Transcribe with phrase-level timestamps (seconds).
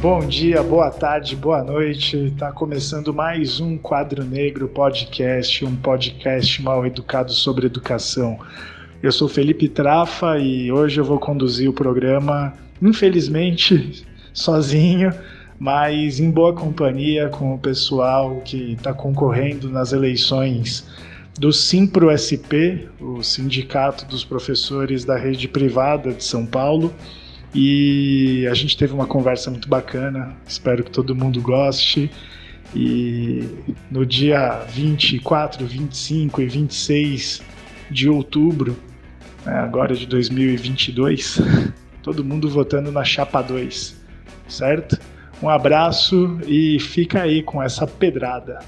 [0.00, 2.16] Bom dia, boa tarde, boa noite.
[2.16, 8.38] Está começando mais um Quadro Negro Podcast, um podcast mal educado sobre educação.
[9.02, 14.02] Eu sou Felipe Trafa e hoje eu vou conduzir o programa, infelizmente,
[14.32, 15.12] sozinho,
[15.58, 20.88] mas em boa companhia com o pessoal que está concorrendo nas eleições
[21.38, 26.90] do Simpro SP, o Sindicato dos Professores da Rede Privada de São Paulo.
[27.54, 32.10] E a gente teve uma conversa muito bacana, espero que todo mundo goste.
[32.74, 33.48] E
[33.90, 37.42] no dia 24, 25 e 26
[37.90, 38.76] de outubro,
[39.44, 41.40] né, agora de 2022,
[42.02, 44.00] todo mundo votando na chapa 2,
[44.48, 44.96] certo?
[45.42, 48.60] Um abraço e fica aí com essa pedrada.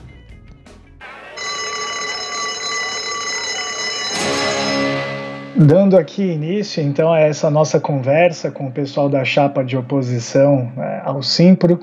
[5.54, 10.72] Dando aqui início, então, a essa nossa conversa com o pessoal da chapa de oposição
[10.74, 11.78] né, ao Simpro,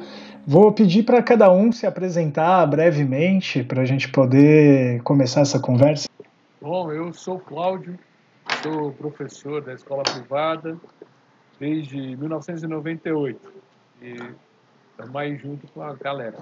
[0.45, 6.09] vou pedir para cada um se apresentar brevemente para a gente poder começar essa conversa.
[6.59, 7.97] Bom, eu sou Cláudio,
[8.63, 10.75] sou professor da escola privada
[11.59, 13.53] desde 1998
[14.01, 14.16] e
[14.91, 16.38] estamos aí junto com a galera.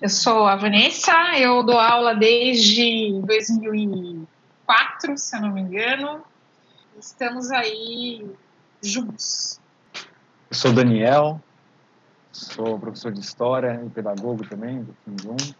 [0.00, 3.20] Eu sou a Vanessa, eu dou aula desde
[4.66, 6.22] 2004, se eu não me engano,
[6.98, 8.24] estamos aí
[8.82, 9.60] juntos.
[10.50, 11.40] Eu sou Daniel,
[12.32, 15.54] sou professor de História e pedagogo também, do Fim 1,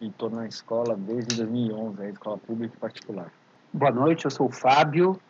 [0.00, 3.32] e estou na escola desde 2011, a escola pública e particular.
[3.72, 5.20] Boa noite, eu sou o Fábio,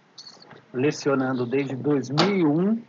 [0.72, 2.82] lecionando desde 2001,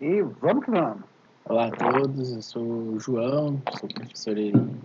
[0.00, 1.02] e vamos que vamos.
[1.44, 4.80] Olá a todos, eu sou o João, sou professor em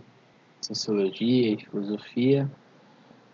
[0.61, 2.49] Sociologia e Filosofia,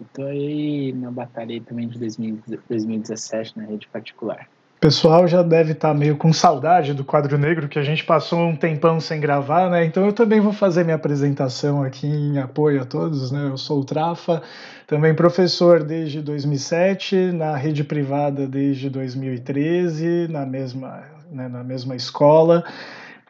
[0.01, 4.47] Estou aí na batalha também de 2017 na rede particular.
[4.79, 8.39] Pessoal já deve estar tá meio com saudade do quadro negro, que a gente passou
[8.39, 9.85] um tempão sem gravar, né?
[9.85, 13.47] Então eu também vou fazer minha apresentação aqui em apoio a todos, né?
[13.49, 14.43] Eu sou o Trafa,
[14.85, 22.63] também professor desde 2007, na rede privada desde 2013, na mesma, né, na mesma escola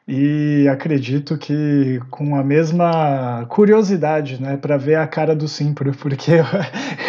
[0.08, 6.32] e acredito que com a mesma curiosidade, né, para ver a cara do Simpro, porque
[6.32, 6.46] eu,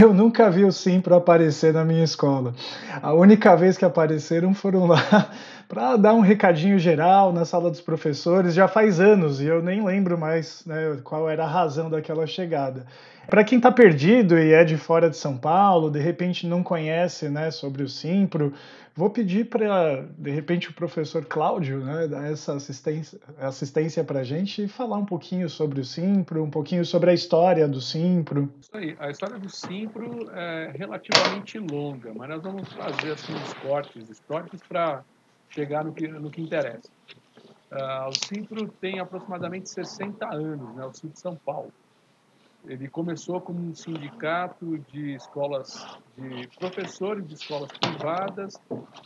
[0.00, 2.54] eu, nunca vi o Simpro aparecer na minha escola.
[3.02, 5.30] A única vez que apareceram foram lá
[5.68, 9.84] para dar um recadinho geral na sala dos professores, já faz anos e eu nem
[9.84, 12.86] lembro mais né, qual era a razão daquela chegada.
[13.28, 17.28] Para quem está perdido e é de fora de São Paulo, de repente não conhece
[17.28, 18.54] né, sobre o Simpro,
[18.96, 24.24] Vou pedir para, de repente, o professor Cláudio né, dar essa assistência, assistência para a
[24.24, 28.50] gente e falar um pouquinho sobre o Simpro, um pouquinho sobre a história do Simpro.
[28.58, 33.52] Isso aí, a história do Simpro é relativamente longa, mas nós vamos fazer assim, uns
[33.52, 35.04] cortes históricos para
[35.50, 36.90] chegar no que, no que interessa.
[37.70, 41.70] Uh, o Simpro tem aproximadamente 60 anos, né, o Simpro de São Paulo.
[42.66, 48.54] Ele começou como um sindicato de escolas, de professores de escolas privadas,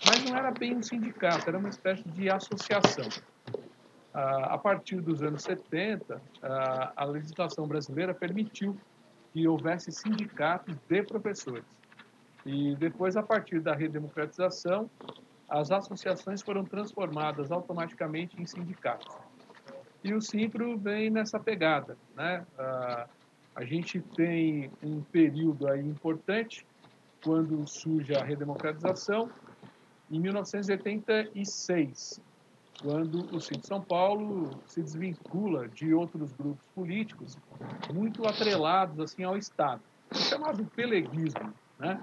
[0.04, 3.06] mas não era bem um sindicato, era uma espécie de associação.
[4.12, 6.20] A partir dos anos 70,
[6.96, 8.76] a legislação brasileira permitiu
[9.32, 11.64] que houvesse sindicatos de professores.
[12.46, 14.90] E depois, a partir da redemocratização,
[15.48, 19.14] as associações foram transformadas automaticamente em sindicatos.
[20.02, 22.46] E o Simpro vem nessa pegada, né?
[23.60, 26.66] A gente tem um período aí importante
[27.22, 29.28] quando surge a redemocratização,
[30.10, 32.18] em 1986,
[32.80, 37.36] quando o Cid São Paulo se desvincula de outros grupos políticos
[37.92, 42.00] muito atrelados assim ao Estado, o chamado peleguismo, né?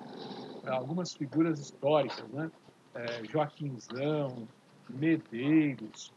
[0.68, 2.52] Algumas figuras históricas, né?
[2.94, 4.48] É, Joaquimzão,
[4.88, 6.14] Medeiros,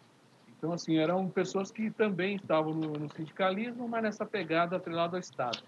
[0.61, 5.21] então, assim, eram pessoas que também estavam no, no sindicalismo, mas nessa pegada atrelada ao
[5.21, 5.59] Estado.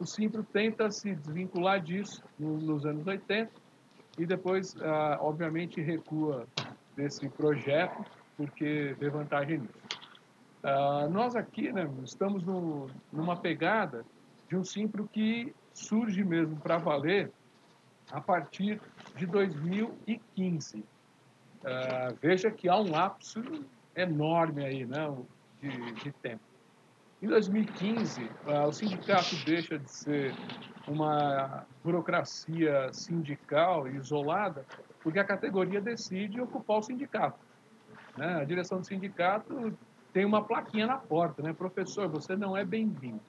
[0.00, 3.52] O Simpro tenta se desvincular disso no, nos anos 80
[4.18, 6.46] e depois, ah, obviamente, recua
[6.96, 8.06] desse projeto
[8.38, 9.74] porque vê vantagem nisso.
[10.62, 14.02] Ah, nós aqui né, estamos no, numa pegada
[14.48, 17.30] de um Simpro que surge mesmo para valer
[18.10, 18.80] a partir
[19.14, 20.82] de 2015.
[21.62, 23.42] Ah, veja que há um lapso
[23.96, 25.12] enorme aí, né,
[25.60, 26.42] de, de tempo.
[27.22, 28.30] Em 2015,
[28.68, 30.34] o sindicato deixa de ser
[30.86, 34.66] uma burocracia sindical isolada,
[35.02, 37.38] porque a categoria decide ocupar o sindicato.
[38.16, 38.40] Né?
[38.40, 39.76] A direção do sindicato
[40.12, 41.52] tem uma plaquinha na porta, né?
[41.52, 43.20] Professor, você não é bem-vindo.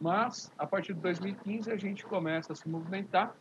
[0.00, 3.34] Mas, a partir de 2015, a gente começa a se movimentar,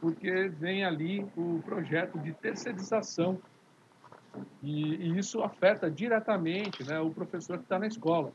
[0.00, 3.40] porque vem ali o projeto de terceirização
[4.62, 8.32] E, e isso afeta diretamente né, o professor que está na escola.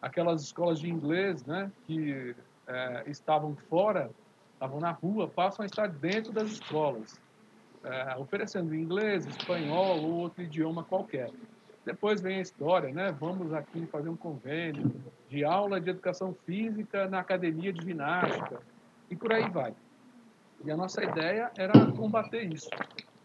[0.00, 2.34] Aquelas escolas de inglês né, que
[2.66, 4.10] é, estavam fora,
[4.52, 7.18] estavam na rua, passam a estar dentro das escolas,
[7.82, 11.30] é, oferecendo inglês, espanhol ou outro idioma qualquer.
[11.84, 13.12] Depois vem a história, né?
[13.12, 14.90] Vamos aqui fazer um convênio
[15.28, 18.60] de aula de educação física na academia de ginástica
[19.10, 19.74] e por aí vai.
[20.64, 22.70] E a nossa ideia era combater isso.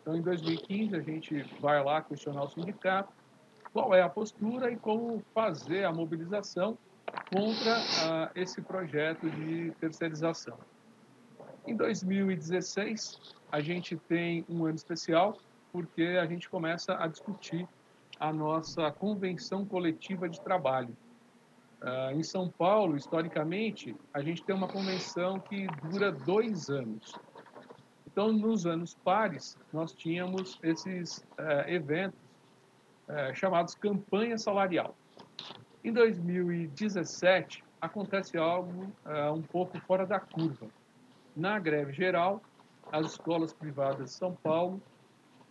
[0.10, 3.14] Então, em 2015, a gente vai lá questionar o sindicato
[3.72, 6.76] qual é a postura e como fazer a mobilização
[7.32, 10.58] contra uh, esse projeto de terceirização.
[11.68, 15.38] Em 2016, a gente tem um ano especial
[15.72, 17.68] porque a gente começa a discutir
[18.20, 20.98] a nossa convenção coletiva de trabalho.
[21.84, 27.14] Uh, em São Paulo, historicamente, a gente tem uma convenção que dura dois anos.
[28.20, 32.20] Então, nos anos pares, nós tínhamos esses uh, eventos
[33.08, 34.94] uh, chamados campanha salarial.
[35.86, 38.92] Em 2017, acontece algo
[39.34, 40.68] um pouco fora da curva.
[41.34, 42.42] Na greve geral,
[42.92, 44.82] as escolas privadas de São Paulo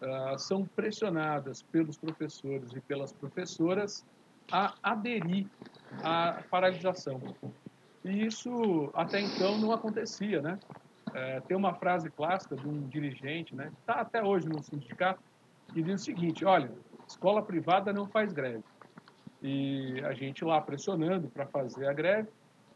[0.02, 4.04] uh, são pressionadas pelos professores e pelas professoras
[4.52, 5.46] a aderir
[6.04, 7.18] à paralisação.
[8.04, 10.58] E isso até então não acontecia, né?
[11.14, 13.70] É, tem uma frase clássica de um dirigente, né?
[13.80, 15.20] Está até hoje no sindicato,
[15.72, 16.70] que diz o seguinte: olha,
[17.06, 18.64] escola privada não faz greve.
[19.42, 22.28] E a gente lá pressionando para fazer a greve,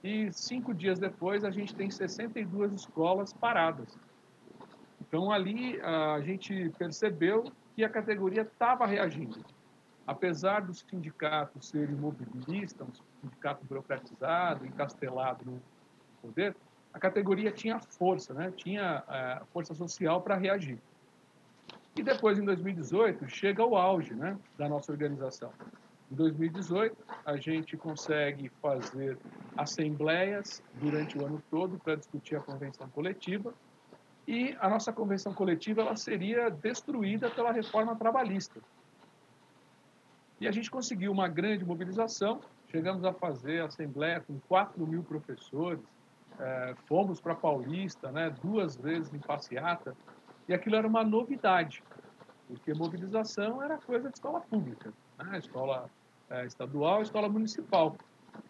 [0.02, 3.98] e cinco dias depois a gente tem 62 escolas paradas.
[5.00, 7.44] Então, ali a gente percebeu
[7.74, 9.44] que a categoria estava reagindo.
[10.06, 15.62] Apesar dos sindicatos serem mobilistas, um sindicato burocratizado, encastelado no
[16.20, 16.56] poder,
[16.92, 18.52] a categoria tinha força, né?
[18.56, 20.78] tinha é, força social para reagir.
[21.96, 25.52] E depois, em 2018, chega o auge né, da nossa organização.
[26.10, 29.18] Em 2018, a gente consegue fazer
[29.56, 33.52] assembleias durante o ano todo para discutir a convenção coletiva
[34.26, 38.60] e a nossa convenção coletiva ela seria destruída pela reforma trabalhista.
[40.40, 42.40] E a gente conseguiu uma grande mobilização,
[42.70, 45.82] chegamos a fazer assembleia com 4 mil professores,
[46.38, 49.96] é, fomos para Paulista né, duas vezes em passeata,
[50.48, 51.82] e aquilo era uma novidade,
[52.48, 55.88] porque mobilização era coisa de escola pública, né, escola
[56.30, 57.96] é, estadual, escola municipal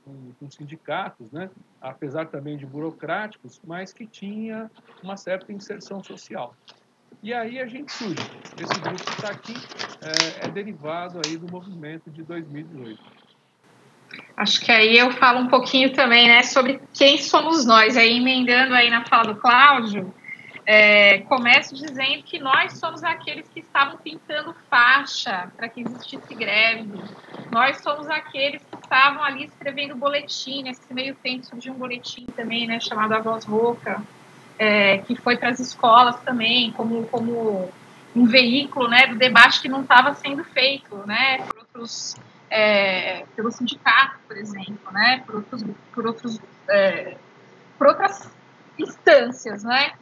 [0.04, 1.50] com, com, sindicatos, né?
[1.80, 4.70] apesar também de burocráticos, mas que tinha
[5.02, 6.54] uma certa inserção social.
[7.22, 8.22] E aí a gente surge.
[8.60, 9.54] Esse grupo que está aqui
[10.00, 13.21] é, é derivado aí do movimento de 2018.
[14.36, 17.96] Acho que aí eu falo um pouquinho também, né, sobre quem somos nós.
[17.96, 20.12] Aí emendando aí na fala do Cláudio,
[20.64, 26.88] é, começo dizendo que nós somos aqueles que estavam pintando faixa para que existisse greve.
[27.50, 30.62] Nós somos aqueles que estavam ali escrevendo boletim.
[30.62, 34.02] Nesse meio tempo surgiu um boletim também, né, chamado A Voz Rouca,
[34.58, 37.72] é, que foi para as escolas também, como, como
[38.14, 42.14] um veículo né, do debate que não estava sendo feito né, por outros,
[42.52, 45.64] é, pelo sindicato, por exemplo, né, por, outros,
[45.94, 46.38] por, outros,
[46.68, 47.16] é,
[47.78, 48.30] por outras
[48.78, 49.92] instâncias, né?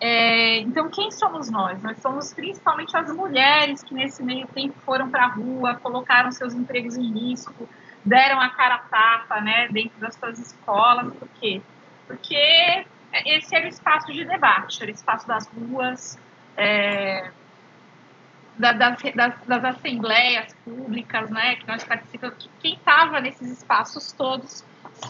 [0.00, 1.82] É, então, quem somos nós?
[1.82, 6.54] Nós somos principalmente as mulheres que, nesse meio tempo, foram para a rua, colocaram seus
[6.54, 7.68] empregos em risco,
[8.02, 11.12] deram a cara a tapa né, dentro das suas escolas.
[11.12, 11.60] Por quê?
[12.06, 12.86] Porque
[13.26, 16.18] esse era o espaço de debate, era o espaço das ruas,
[16.56, 17.30] é,
[18.60, 22.48] das, das, das, assembleias públicas né, que nós participamos.
[22.60, 24.64] Quem estava nesses espaços todos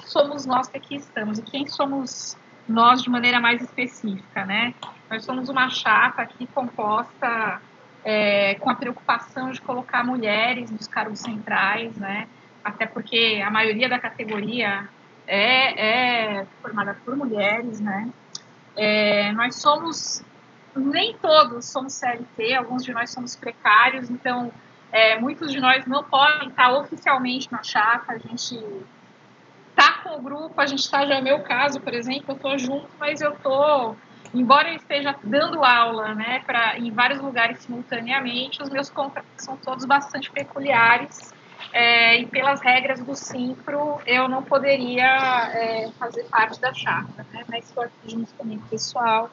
[0.06, 1.38] somos nós que aqui estamos.
[1.38, 2.36] E quem somos
[2.68, 4.74] nós de maneira mais específica, né?
[5.10, 7.60] Nós somos uma chapa aqui composta
[8.04, 12.28] é, com a preocupação de colocar mulheres nos cargos centrais, né?
[12.64, 14.88] Até porque a maioria da categoria
[15.26, 18.08] é, é formada por mulheres, né?
[18.76, 20.22] É, nós somos,
[20.74, 24.52] nem todos somos CLT, alguns de nós somos precários, então
[24.92, 28.58] é, muitos de nós não podem estar oficialmente na chapa, a gente
[29.74, 32.58] tá com o grupo, a gente está, já é meu caso, por exemplo, eu estou
[32.58, 33.96] junto, mas eu estou,
[34.34, 39.56] embora eu esteja dando aula, né, para em vários lugares simultaneamente, os meus contratos são
[39.56, 41.32] todos bastante peculiares,
[41.72, 47.44] é, e pelas regras do Simpro, eu não poderia é, fazer parte da chapa, né,
[47.48, 49.30] mas estou aqui junto comigo, pessoal.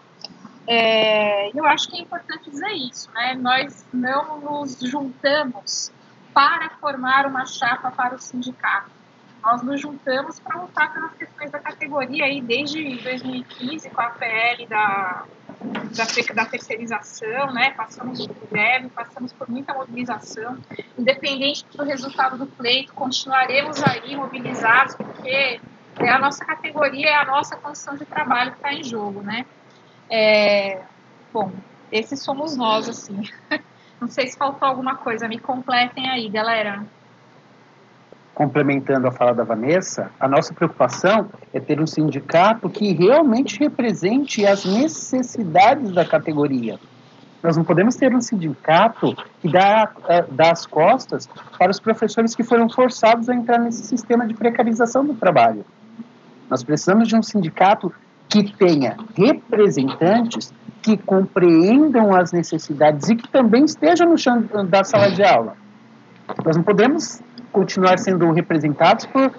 [0.68, 5.92] É, eu acho que é importante dizer isso, né, nós não nos juntamos
[6.34, 8.98] para formar uma chapa para o sindicato
[9.48, 14.66] nós nos juntamos para lutar pelas questões da categoria aí desde 2015 com a PL
[14.68, 15.26] da
[15.60, 17.72] da, da terceirização, né?
[17.72, 20.58] Passamos por greve, passamos por muita mobilização.
[20.98, 25.60] Independente do resultado do pleito, continuaremos aí mobilizados, porque
[26.00, 29.46] é a nossa categoria, é a nossa condição de trabalho que está em jogo, né?
[30.10, 30.82] É,
[31.34, 31.52] bom,
[31.92, 33.24] esses somos nós, assim.
[34.00, 36.86] Não sei se faltou alguma coisa, me completem aí, galera
[38.38, 44.46] complementando a fala da Vanessa, a nossa preocupação é ter um sindicato que realmente represente
[44.46, 46.80] as necessidades da categoria.
[47.42, 52.36] Nós não podemos ter um sindicato que dá, eh, dá as costas para os professores
[52.36, 55.66] que foram forçados a entrar nesse sistema de precarização do trabalho.
[56.48, 57.92] Nós precisamos de um sindicato
[58.30, 65.12] que tenha representantes que compreendam as necessidades e que também estejam no chão da sala
[65.12, 65.56] de aula.
[66.46, 69.32] Nós não podemos continuar sendo representados por,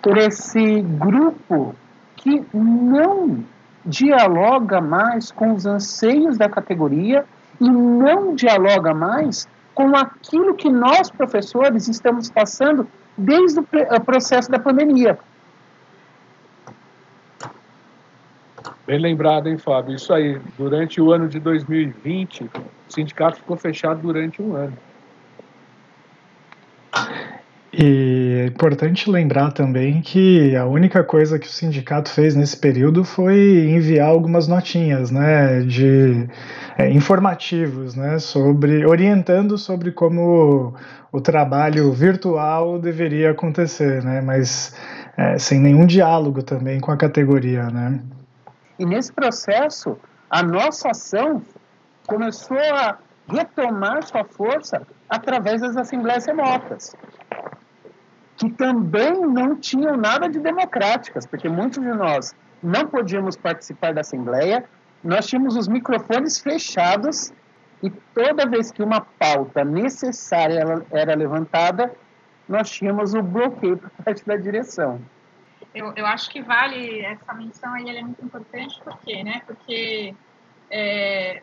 [0.00, 1.74] por esse grupo
[2.16, 3.44] que não
[3.84, 7.24] dialoga mais com os anseios da categoria
[7.60, 14.58] e não dialoga mais com aquilo que nós, professores, estamos passando desde o processo da
[14.58, 15.18] pandemia.
[18.86, 19.94] Bem lembrado, hein, Fábio?
[19.94, 20.40] Isso aí.
[20.58, 22.50] Durante o ano de 2020, o
[22.88, 24.76] sindicato ficou fechado durante um ano.
[27.72, 33.02] E é importante lembrar também que a única coisa que o sindicato fez nesse período
[33.02, 36.28] foi enviar algumas notinhas, né, de
[36.76, 40.74] é, informativos, né, sobre orientando sobre como
[41.10, 44.76] o trabalho virtual deveria acontecer, né, mas
[45.16, 48.00] é, sem nenhum diálogo também com a categoria, né.
[48.82, 49.96] E nesse processo,
[50.28, 51.40] a nossa ação
[52.04, 52.98] começou a
[53.28, 56.92] retomar sua força através das assembleias remotas,
[58.36, 64.00] que também não tinham nada de democráticas, porque muitos de nós não podíamos participar da
[64.00, 64.64] assembleia,
[65.04, 67.32] nós tínhamos os microfones fechados
[67.84, 71.94] e toda vez que uma pauta necessária era levantada,
[72.48, 75.00] nós tínhamos o bloqueio por parte da direção.
[75.74, 79.24] Eu, eu acho que vale essa menção aí, ela é muito importante, por quê?
[79.24, 79.42] Né?
[79.46, 80.14] Porque
[80.70, 81.42] é,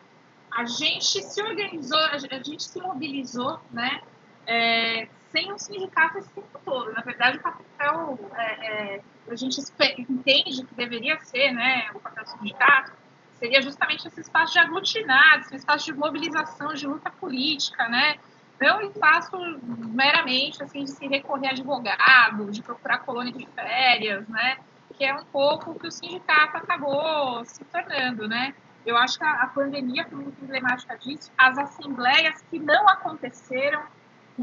[0.52, 4.00] a gente se organizou, a gente se mobilizou, né?
[4.46, 6.92] É, sem um sindicato esse tempo todo.
[6.92, 9.60] Na verdade, o papel, é, é, a gente
[10.08, 12.92] entende que deveria ser, né, o papel do sindicato,
[13.38, 18.18] seria justamente esse espaço de aglutinar, esse espaço de mobilização, de luta política, né?
[18.60, 24.58] Não espaço meramente assim de se recorrer a advogado, de procurar colônia de férias, né?
[24.96, 28.54] Que é um pouco o que o sindicato acabou se tornando, né?
[28.84, 31.30] Eu acho que a, pandemia foi muito emblemática disso.
[31.36, 33.82] As assembleias que não aconteceram,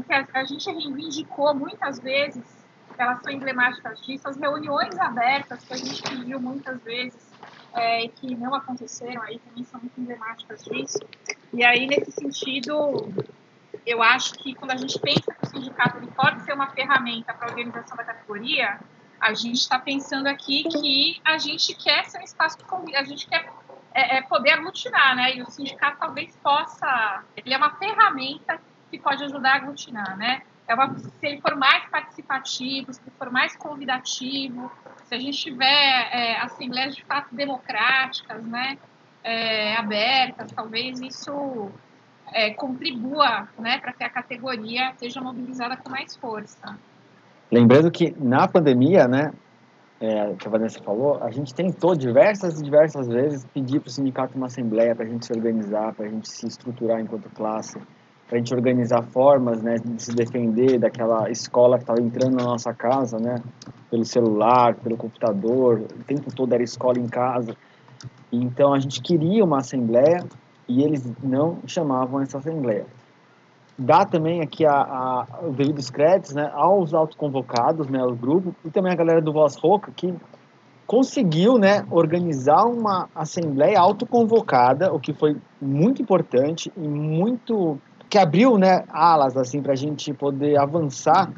[0.06, 2.44] que a, a gente reivindicou muitas vezes,
[2.96, 4.28] elas são emblemáticas disso.
[4.28, 7.30] As reuniões abertas que a gente pediu muitas vezes
[7.74, 10.98] é, que não aconteceram, aí também são muito emblemáticas disso.
[11.52, 13.12] E aí, nesse sentido,
[13.88, 17.48] eu acho que quando a gente pensa que o sindicato pode ser uma ferramenta para
[17.48, 18.78] a organização da categoria,
[19.18, 22.58] a gente está pensando aqui que a gente quer ser um espaço,
[22.94, 23.50] a gente quer
[23.94, 25.34] é, é poder aglutinar, né?
[25.34, 30.42] E o sindicato talvez possa, ele é uma ferramenta que pode ajudar a aglutinar, né?
[30.66, 34.70] É uma, se ele for mais participativo, se ele for mais convidativo,
[35.04, 38.76] se a gente tiver é, assembleias de fato democráticas, né?
[39.24, 41.72] É, abertas, talvez isso
[42.32, 46.78] é, contribua, né, para que a categoria seja mobilizada com mais força.
[47.50, 49.32] Lembrando que na pandemia, né,
[50.00, 53.90] é, que a Vanessa falou, a gente tentou diversas e diversas vezes pedir para o
[53.90, 57.78] sindicato uma assembleia para a gente se organizar, para a gente se estruturar enquanto classe,
[58.28, 62.44] para a gente organizar formas né, de se defender daquela escola que estava entrando na
[62.44, 63.42] nossa casa, né,
[63.90, 67.56] pelo celular, pelo computador, o tempo todo era escola em casa.
[68.30, 70.22] Então a gente queria uma assembleia
[70.68, 72.86] e eles não chamavam essa assembleia
[73.78, 78.70] dá também aqui a, a, o devidos créditos né, aos autoconvocados, né, ao grupo, e
[78.70, 80.12] também a galera do Voz Roca, que
[80.84, 87.78] conseguiu né, organizar uma assembleia autoconvocada, o que foi muito importante e muito
[88.10, 91.30] que abriu né, alas assim para a gente poder avançar.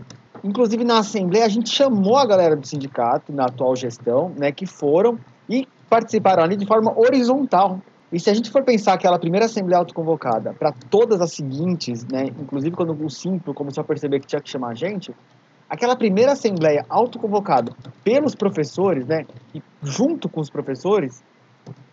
[0.42, 4.66] Inclusive na assembleia a gente chamou a galera do sindicato na atual gestão, né, que
[4.66, 5.18] foram
[5.48, 7.80] e participaram ali de forma horizontal,
[8.12, 12.24] e se a gente for pensar aquela primeira assembleia autoconvocada para todas as seguintes, né,
[12.24, 15.14] inclusive quando o Simplo começou a perceber que tinha que chamar a gente,
[15.68, 19.24] aquela primeira assembleia autoconvocada pelos professores, né,
[19.54, 21.22] e junto com os professores,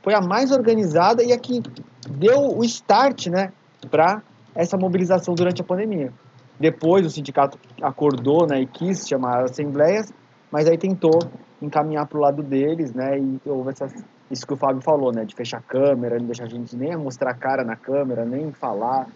[0.02, 1.62] foi a mais organizada e a que
[2.10, 3.52] deu o start, né,
[3.92, 4.24] para
[4.56, 6.12] essa mobilização durante a pandemia.
[6.60, 10.12] Depois o sindicato acordou, né, e quis chamar as assembleias,
[10.52, 11.20] mas aí tentou
[11.62, 13.88] encaminhar para o lado deles, né, e houve essa
[14.30, 15.26] isso que o Fábio falou, né?
[15.26, 18.52] De fechar a câmera, não deixar a gente nem mostrar a cara na câmera, nem
[18.52, 19.08] falar,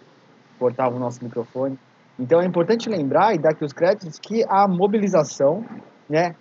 [0.58, 1.78] cortava o nosso microfone.
[2.18, 5.64] Então é importante lembrar e dar aqui os créditos que a mobilização,
[6.08, 6.34] né,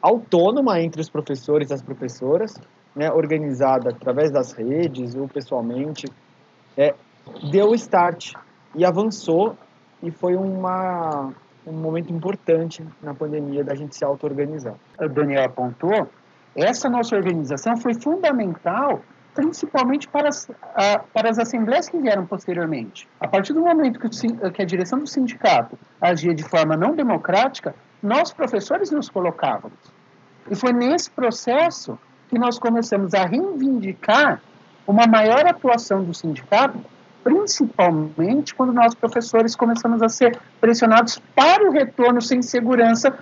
[0.00, 2.54] autônoma entre os professores e as professoras,
[2.94, 6.06] né, organizada através das redes ou pessoalmente,
[6.76, 6.94] é,
[7.50, 8.34] deu start
[8.74, 9.56] e avançou
[10.02, 11.32] e foi uma,
[11.66, 14.74] um momento importante na pandemia da gente se auto-organizar.
[15.00, 16.08] O Daniel apontou,
[16.54, 19.02] essa nossa organização foi fundamental
[19.34, 20.46] principalmente para as,
[21.12, 23.08] para as assembleias que vieram posteriormente.
[23.18, 27.74] A partir do momento que, que a direção do sindicato agia de forma não democrática,
[28.02, 29.78] nós, professores, nos colocávamos.
[30.50, 34.42] E foi nesse processo que nós começamos a reivindicar
[34.86, 36.78] uma maior atuação do sindicato,
[37.22, 43.16] principalmente quando nós, professores, começamos a ser pressionados para o retorno sem segurança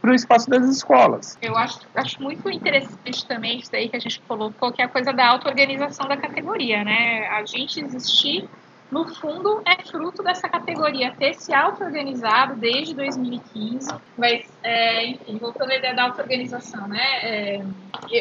[0.00, 1.38] para o espaço das escolas.
[1.40, 4.88] Eu acho, acho muito interessante também isso aí que a gente colocou, que é a
[4.88, 7.28] coisa da auto-organização da categoria, né?
[7.28, 8.48] A gente existir
[8.90, 13.88] no fundo, é fruto dessa categoria ter se auto-organizado desde 2015.
[14.16, 17.04] Mas, é, enfim, voltando à ideia da auto-organização, né?
[17.22, 17.62] É,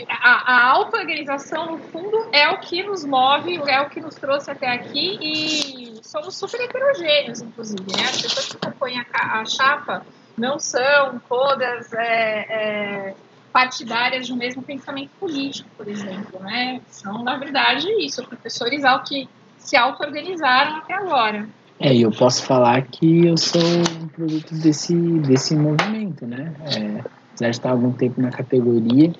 [0.10, 4.52] a, a auto-organização, no fundo, é o que nos move, é o que nos trouxe
[4.52, 8.04] até aqui e somos super heterogêneos, inclusive, né?
[8.04, 10.06] As pessoas que compõem a, a chapa
[10.38, 13.16] não são todas é, é,
[13.54, 16.82] partidárias de um mesmo pensamento político, por exemplo, né?
[16.90, 19.30] São, na verdade, isso, professores ao que
[19.68, 21.48] se auto-organizaram até agora.
[21.80, 23.62] É, e eu posso falar que eu sou
[24.02, 26.54] um produto desse, desse movimento, né?
[26.66, 29.14] É, apesar de estar algum tempo na categoria,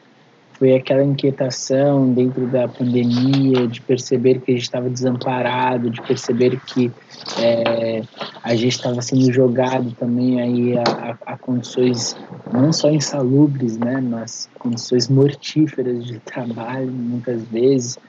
[0.54, 6.60] foi aquela inquietação dentro da pandemia, de perceber que a gente estava desamparado, de perceber
[6.62, 6.92] que
[7.38, 8.02] é,
[8.42, 12.18] a gente estava sendo jogado também aí a, a, a, condições
[12.52, 18.00] não só insalubres, né, mas condições mortíferas de trabalho, muitas vezes,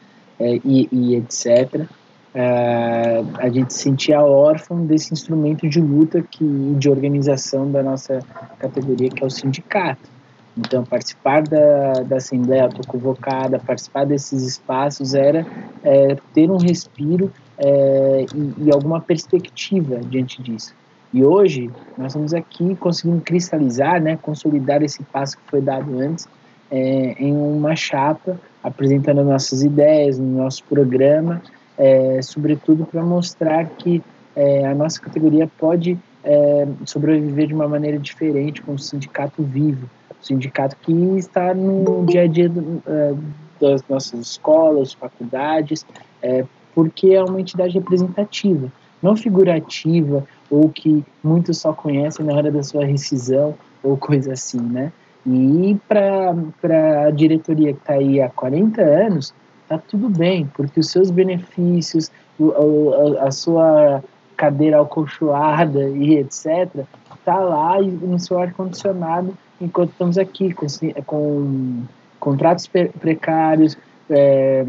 [0.40, 1.86] é, e, e etc.
[2.34, 6.44] É, a gente se sentia órfão desse instrumento de luta que,
[6.78, 8.20] de organização da nossa
[8.58, 10.18] categoria, que é o sindicato.
[10.56, 15.46] Então, participar da, da Assembleia autoconvocada, participar desses espaços era
[15.84, 20.74] é, ter um respiro é, e, e, alguma perspectiva diante disso.
[21.12, 26.28] E hoje, nós estamos aqui conseguindo cristalizar, né, consolidar esse passo que foi dado antes
[26.70, 31.40] é, em uma chapa, apresentando nossas ideias, no nosso programa,
[31.78, 34.02] é, sobretudo para mostrar que
[34.34, 39.88] é, a nossa categoria pode é, sobreviver de uma maneira diferente com o sindicato vivo,
[40.20, 43.14] sindicato que está no dia a dia do, é,
[43.60, 45.86] das nossas escolas, faculdades,
[46.22, 48.70] é, porque é uma entidade representativa,
[49.02, 54.60] não figurativa ou que muitos só conhecem na hora da sua rescisão ou coisa assim,
[54.60, 54.92] né?
[55.26, 59.34] E para a diretoria que está aí há 40 anos,
[59.68, 64.02] tá tudo bem, porque os seus benefícios, a, a sua
[64.36, 66.84] cadeira acolchoada e etc.,
[67.24, 70.66] tá lá no seu ar-condicionado enquanto estamos aqui com,
[71.04, 71.82] com
[72.18, 73.76] contratos precários,
[74.08, 74.64] é,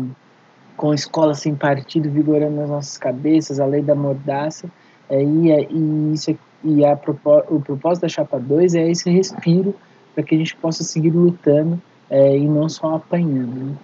[0.76, 4.70] com escola sem partido vigorando nas nossas cabeças, a lei da mordaça,
[5.10, 6.94] é, e, é, e, isso, e a,
[7.50, 9.76] o propósito da Chapa 2 é esse respiro
[10.14, 13.66] para que a gente possa seguir lutando é, e não só apanhando.
[13.66, 13.76] Né?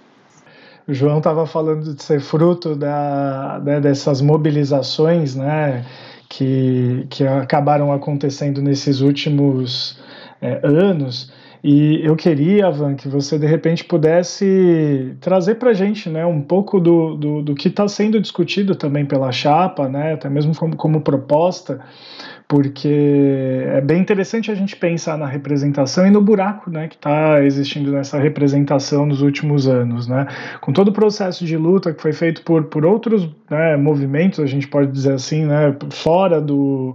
[0.88, 5.84] João estava falando de ser fruto da, né, dessas mobilizações né,
[6.28, 9.98] que, que acabaram acontecendo nesses últimos
[10.40, 11.32] é, anos.
[11.68, 16.40] E eu queria, Van, que você de repente pudesse trazer para a gente né, um
[16.40, 20.76] pouco do, do, do que está sendo discutido também pela chapa, né, até mesmo como,
[20.76, 21.80] como proposta,
[22.48, 27.42] porque é bem interessante a gente pensar na representação e no buraco né, que está
[27.42, 30.06] existindo nessa representação nos últimos anos.
[30.06, 30.28] Né?
[30.60, 34.46] Com todo o processo de luta que foi feito por, por outros né, movimentos, a
[34.46, 36.94] gente pode dizer assim, né, fora do,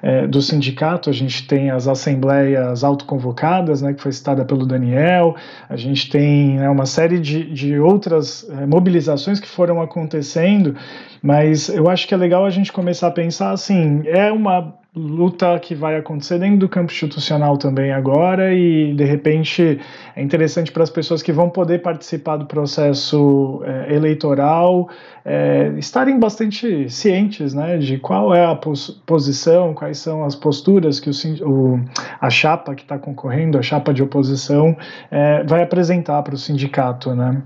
[0.00, 5.34] é, do sindicato, a gente tem as assembleias autoconvocadas, né, que foi citada pelo Daniel,
[5.68, 10.76] a gente tem né, uma série de, de outras é, mobilizações que foram acontecendo,
[11.22, 15.58] mas eu acho que é legal a gente começar a pensar assim, é uma luta
[15.58, 19.80] que vai acontecer dentro do campo institucional também agora e de repente
[20.14, 24.90] é interessante para as pessoas que vão poder participar do processo é, eleitoral
[25.24, 31.00] é, estarem bastante cientes né, de qual é a pos posição, quais são as posturas
[31.00, 31.12] que o,
[31.48, 31.84] o
[32.20, 34.76] a chapa que está concorrendo, a chapa de oposição,
[35.10, 37.42] é, vai apresentar para o sindicato, né?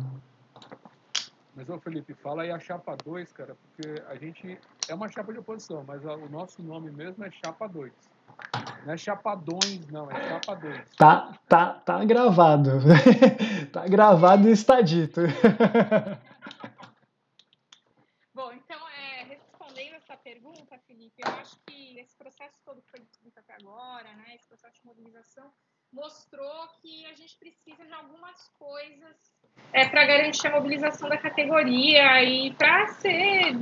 [1.55, 5.33] Mas, ô Felipe, fala aí a chapa 2, cara, porque a gente é uma chapa
[5.33, 7.93] de oposição, mas o nosso nome mesmo é chapa 2.
[8.85, 10.91] Não é chapadões, não, é chapa 2.
[10.97, 12.71] Tá, tá, tá gravado.
[13.73, 15.21] Tá gravado e está dito.
[18.33, 23.01] Bom, então, é, respondendo essa pergunta, Felipe, eu acho que esse processo todo que foi
[23.01, 25.53] descrito até agora, né, esse processo de mobilização,
[25.93, 29.17] mostrou que a gente precisa de algumas coisas
[29.77, 33.55] é, para garantir a mobilização da categoria e para ser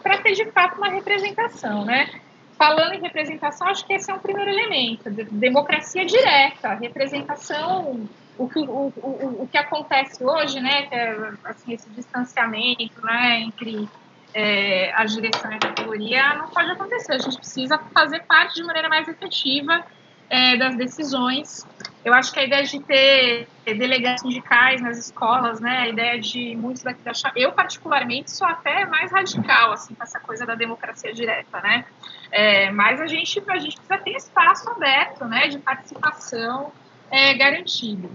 [0.00, 2.08] para ter de fato uma representação, né?
[2.56, 8.60] Falando em representação, acho que esse é um primeiro elemento, democracia direta, representação, o que,
[8.60, 13.88] o, o, o que acontece hoje, né, que é assim, esse distanciamento né, entre
[14.32, 17.14] é, a direção e a categoria, não pode acontecer.
[17.14, 19.84] A gente precisa fazer parte de maneira mais efetiva
[20.28, 21.66] é, das decisões.
[22.04, 26.54] Eu acho que a ideia de ter delegados sindicais nas escolas, né, a ideia de
[26.54, 30.54] muitos daqui da chave, eu particularmente sou até mais radical, assim, com essa coisa da
[30.54, 31.86] democracia direta, né,
[32.30, 36.72] é, mas a gente, a gente precisa ter espaço aberto, né, de participação
[37.10, 38.10] é, garantido.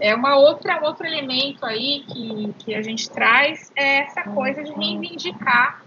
[0.00, 4.72] É uma outra, outro elemento aí que, que a gente traz é essa coisa de
[4.72, 5.82] reivindicar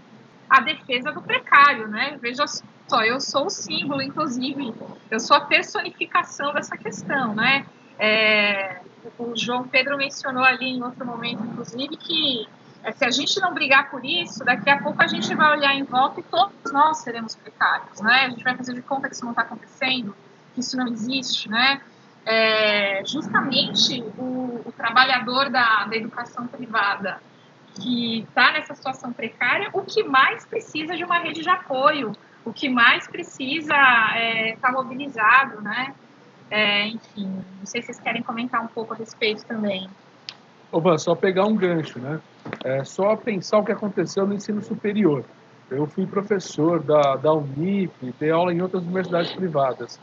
[0.48, 2.44] a defesa do precário, né, veja
[2.88, 4.74] só, eu sou o símbolo, inclusive,
[5.10, 7.66] eu sou a personificação dessa questão, né?
[7.98, 8.80] É,
[9.18, 12.48] o João Pedro mencionou ali em outro momento, inclusive, que
[12.82, 15.74] é, se a gente não brigar por isso, daqui a pouco a gente vai olhar
[15.74, 18.26] em volta e todos nós seremos precários, né?
[18.26, 20.16] A gente vai fazer de conta que isso não está acontecendo,
[20.54, 21.80] que isso não existe, né?
[22.24, 27.20] É, justamente o, o trabalhador da, da educação privada
[27.74, 32.12] que está nessa situação precária, o que mais precisa de uma rede de apoio,
[32.48, 35.94] o que mais precisa estar é, tá mobilizado, né?
[36.50, 37.26] É, enfim,
[37.58, 39.88] não sei se vocês querem comentar um pouco a respeito também.
[40.72, 42.20] Van, só pegar um gancho, né?
[42.64, 45.24] É só pensar o que aconteceu no ensino superior.
[45.70, 50.00] Eu fui professor da, da Unip, dei aula em outras universidades privadas.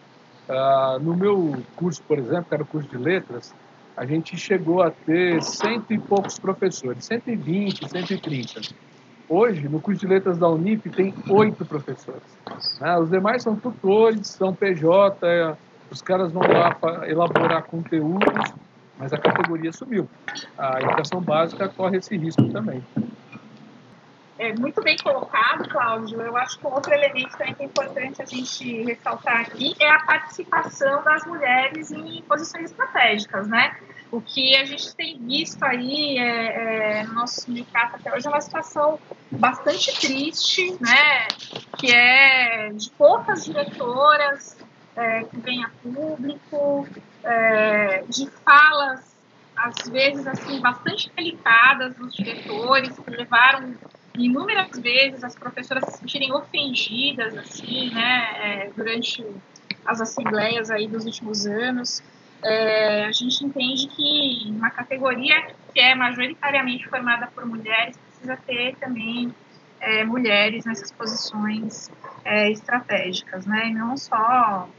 [0.48, 3.54] Ah, no meu curso, por exemplo, que era o curso de letras,
[3.98, 8.62] a gente chegou a ter cento e poucos professores, 120, 130.
[9.28, 12.22] Hoje, no curso de letras da Unip, tem oito professores.
[12.80, 12.98] Né?
[12.98, 15.58] Os demais são tutores, são PJ,
[15.90, 18.54] os caras vão lá elaborar conteúdos,
[18.98, 20.08] mas a categoria subiu.
[20.58, 22.84] A educação básica corre esse risco também.
[24.38, 26.22] É muito bem colocado, Cláudio.
[26.22, 29.90] Eu acho que um outro elemento também que é importante a gente ressaltar aqui é
[29.90, 33.78] a participação das mulheres em posições estratégicas, né?
[34.12, 38.30] O que a gente tem visto aí é, é, no nosso sindicato até hoje é
[38.30, 39.00] uma situação
[39.32, 41.28] bastante triste, né?
[41.78, 44.58] Que é de poucas diretoras
[44.98, 46.88] é, que vêm a público,
[47.24, 49.16] é, de falas
[49.56, 53.74] às vezes assim bastante delicadas dos diretores que levaram
[54.18, 58.64] inúmeras vezes as professoras se sentirem ofendidas assim, né?
[58.66, 59.26] É, durante
[59.86, 62.04] as assembleias aí dos últimos anos
[62.46, 68.76] é, a gente entende que uma categoria que é majoritariamente formada por mulheres precisa ter
[68.76, 69.34] também
[69.80, 71.90] é, mulheres nessas posições
[72.24, 73.70] é, estratégicas, né?
[73.70, 74.70] E não só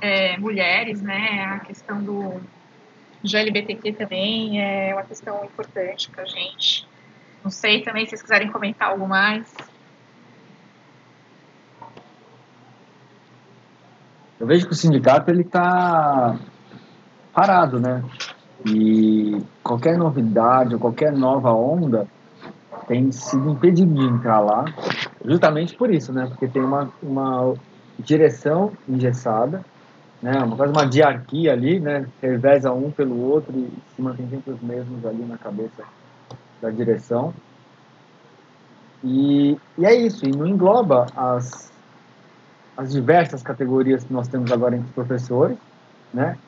[0.00, 1.44] é, mulheres, né?
[1.44, 2.40] A questão do
[3.24, 6.86] GLBTQ também é uma questão importante para a gente.
[7.42, 9.52] Não sei também se vocês quiserem comentar algo mais.
[14.38, 16.36] Eu vejo que o sindicato ele está
[17.32, 18.02] parado, né?
[18.66, 22.06] E qualquer novidade ou qualquer nova onda
[22.86, 24.64] tem sido impedido de entrar lá,
[25.24, 26.26] justamente por isso, né?
[26.26, 27.54] Porque tem uma, uma
[27.98, 29.64] direção engessada,
[30.20, 30.32] né?
[30.42, 32.06] Uma, quase uma diarquia ali, né?
[32.20, 35.84] Reveza um pelo outro e se mantém sempre os mesmos ali na cabeça
[36.62, 37.34] da direção.
[39.04, 41.72] E, e é isso, e não engloba as,
[42.76, 45.58] as diversas categorias que nós temos agora entre professores,
[46.14, 46.38] né?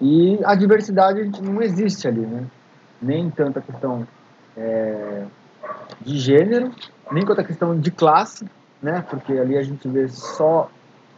[0.00, 2.46] E a diversidade não existe ali, né?
[3.00, 4.08] Nem tanto a questão
[4.56, 5.24] é,
[6.00, 6.72] de gênero,
[7.10, 8.46] nem quanto a questão de classe,
[8.82, 9.04] né?
[9.10, 10.70] Porque ali a gente vê só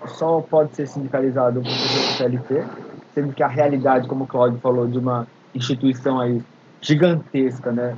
[0.06, 2.64] só pode ser sindicalizado o professor do CLT,
[3.14, 6.42] sendo que a realidade, como o Claudio falou, de uma instituição aí
[6.80, 7.96] gigantesca, né?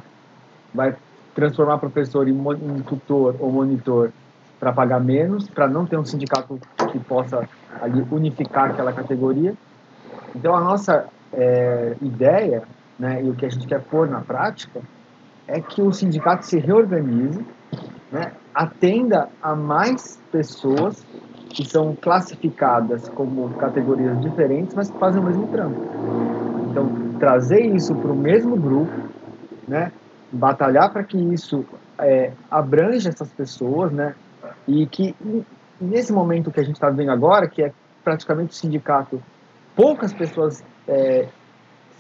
[0.76, 0.94] Vai
[1.34, 4.12] transformar professor em, em tutor ou monitor
[4.60, 6.58] para pagar menos, para não ter um sindicato
[6.90, 7.46] que possa
[7.82, 9.54] ali unificar aquela categoria.
[10.34, 12.62] Então, a nossa é, ideia,
[12.98, 14.80] né, e o que a gente quer pôr na prática,
[15.46, 17.44] é que o sindicato se reorganize,
[18.10, 21.04] né, atenda a mais pessoas
[21.50, 25.80] que são classificadas como categorias diferentes, mas que fazem o mesmo trampo.
[26.70, 28.92] Então, trazer isso para o mesmo grupo,
[29.68, 29.92] né,
[30.32, 31.64] batalhar para que isso
[31.98, 34.14] é, abranja essas pessoas, né,
[34.66, 35.14] e que
[35.80, 39.22] nesse momento que a gente está vendo agora, que é praticamente o sindicato
[39.76, 41.28] poucas pessoas é,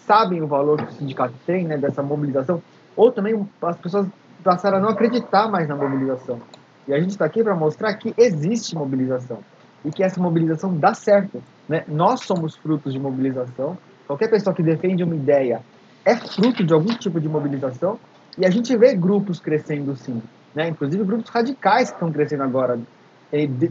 [0.06, 2.62] sabem o valor que o sindicato tem, né, dessa mobilização,
[2.96, 4.08] ou também as pessoas
[4.42, 6.40] passaram a não acreditar mais na mobilização.
[6.88, 9.40] E a gente está aqui para mostrar que existe mobilização
[9.84, 11.42] e que essa mobilização dá certo.
[11.68, 11.84] Né?
[11.86, 13.76] Nós somos frutos de mobilização.
[14.06, 15.60] Qualquer pessoa que defende uma ideia
[16.04, 17.98] é fruto de algum tipo de mobilização
[18.38, 20.22] e a gente vê grupos crescendo sim,
[20.54, 20.68] né?
[20.68, 22.78] Inclusive grupos radicais que estão crescendo agora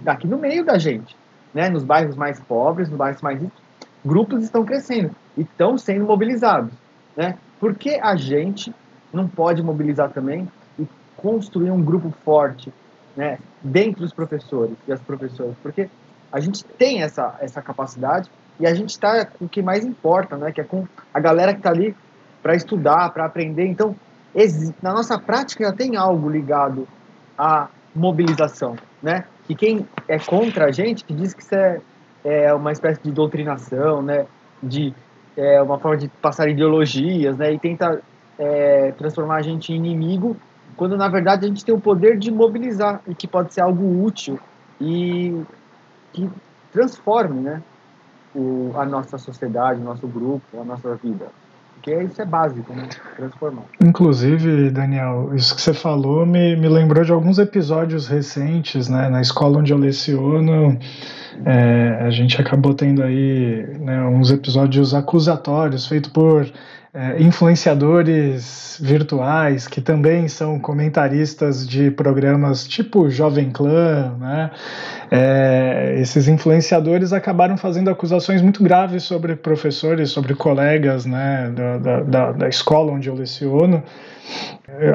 [0.08, 1.16] aqui no meio da gente,
[1.54, 1.70] né?
[1.70, 3.40] Nos bairros mais pobres, nos bairros mais
[4.04, 6.74] grupos estão crescendo e estão sendo mobilizados,
[7.16, 7.38] né?
[7.60, 8.74] Por que a gente
[9.14, 10.48] não pode mobilizar também
[10.80, 12.74] e construir um grupo forte,
[13.16, 13.38] né?
[13.64, 15.90] Dentro dos professores e as professoras, porque
[16.32, 20.38] a gente tem essa essa capacidade e a gente está com o que mais importa,
[20.38, 20.52] né?
[20.52, 21.96] Que é com a galera que está ali
[22.42, 23.66] para estudar, para aprender.
[23.66, 23.96] Então,
[24.82, 26.86] na nossa prática já tem algo ligado
[27.38, 29.24] à mobilização, né?
[29.48, 31.80] E quem é contra a gente, que diz que isso é,
[32.24, 34.26] é uma espécie de doutrinação, né?
[34.62, 34.94] De
[35.38, 37.54] é, uma forma de passar ideologias, né?
[37.54, 38.02] E tenta
[38.38, 40.36] é, transformar a gente em inimigo,
[40.76, 44.04] quando na verdade a gente tem o poder de mobilizar e que pode ser algo
[44.04, 44.38] útil
[44.82, 45.42] e
[46.12, 46.30] que
[46.74, 47.64] transforme, né?
[48.36, 51.28] O, a nossa sociedade, o nosso grupo, a nossa vida
[51.76, 52.88] porque isso é básico, né?
[53.16, 53.64] Transformar.
[53.80, 59.10] Inclusive, Daniel, isso que você falou me, me lembrou de alguns episódios recentes, né?
[59.10, 60.80] Na escola onde eu leciono,
[61.46, 66.52] é, a gente acabou tendo aí né, uns episódios acusatórios feitos por
[66.96, 74.52] é, influenciadores virtuais que também são comentaristas de programas tipo Jovem Clã, né?
[75.12, 82.32] É, esses influenciadores acabaram fazendo acusações muito graves sobre professores, sobre colegas, né, da, da,
[82.32, 83.84] da escola onde eu leciono.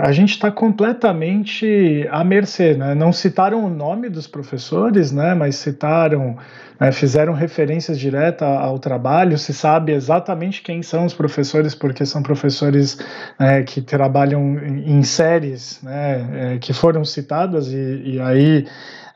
[0.03, 2.95] A gente está completamente à mercê, né?
[2.95, 5.35] Não citaram o nome dos professores, né?
[5.35, 6.37] Mas citaram
[6.81, 12.23] né, fizeram referências diretas ao trabalho, se sabe exatamente quem são os professores, porque são
[12.23, 12.99] professores
[13.38, 18.66] é, que trabalham em, em séries né, é, que foram citadas, e, e aí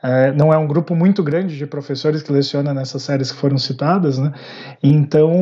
[0.04, 3.56] é, não é um grupo muito grande de professores que leciona nessas séries que foram
[3.56, 4.34] citadas, né?
[4.82, 5.32] Então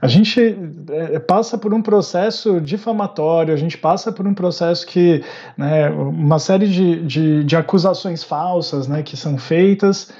[0.00, 0.56] a gente
[0.90, 5.22] é, passa por um processo difamatório, a gente passa por um processo que,
[5.58, 10.10] né, uma série de, de, de acusações falsas, né, que são feitas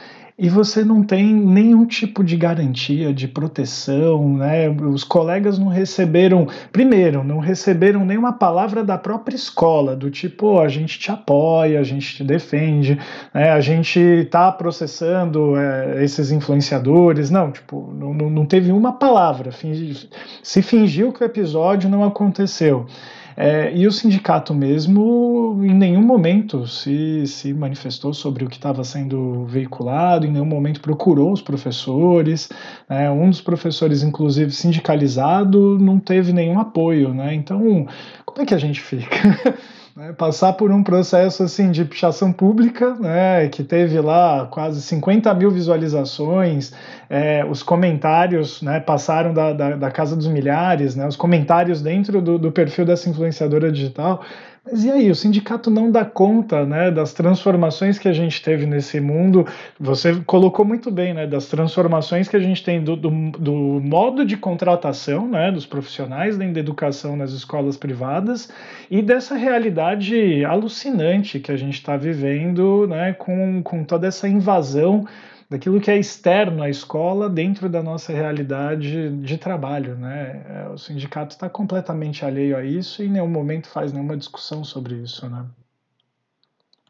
[0.42, 4.68] e você não tem nenhum tipo de garantia de proteção, né?
[4.68, 10.60] Os colegas não receberam, primeiro, não receberam nenhuma palavra da própria escola, do tipo, oh,
[10.60, 12.98] a gente te apoia, a gente te defende,
[13.32, 13.52] né?
[13.52, 17.30] a gente está processando é, esses influenciadores.
[17.30, 19.52] Não, tipo, não, não teve uma palavra.
[19.52, 20.08] Fingi,
[20.42, 22.88] se fingiu que o episódio não aconteceu.
[23.36, 28.84] É, e o sindicato mesmo, em nenhum momento, se, se manifestou sobre o que estava
[28.84, 32.48] sendo veiculado, em nenhum momento procurou os professores.
[32.88, 37.12] Né, um dos professores, inclusive sindicalizado, não teve nenhum apoio.
[37.14, 37.86] Né, então,
[38.24, 39.16] como é que a gente fica?
[39.94, 45.34] Né, passar por um processo assim de pichação pública, né, que teve lá quase 50
[45.34, 46.72] mil visualizações,
[47.10, 52.22] é, os comentários né, passaram da, da, da, casa dos milhares, né, os comentários dentro
[52.22, 54.22] do, do perfil dessa influenciadora digital
[54.64, 58.64] mas e aí, o sindicato não dá conta né, das transformações que a gente teve
[58.64, 59.44] nesse mundo.
[59.78, 64.24] Você colocou muito bem, né, das transformações que a gente tem do, do, do modo
[64.24, 68.48] de contratação né, dos profissionais da educação nas escolas privadas
[68.88, 75.04] e dessa realidade alucinante que a gente está vivendo né, com, com toda essa invasão
[75.52, 79.94] daquilo que é externo à escola dentro da nossa realidade de trabalho.
[79.94, 80.44] Né?
[80.48, 84.64] É, o sindicato está completamente alheio a isso e em nenhum momento faz nenhuma discussão
[84.64, 85.28] sobre isso.
[85.28, 85.44] Né?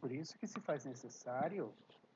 [0.00, 1.70] Por isso que se faz necessário,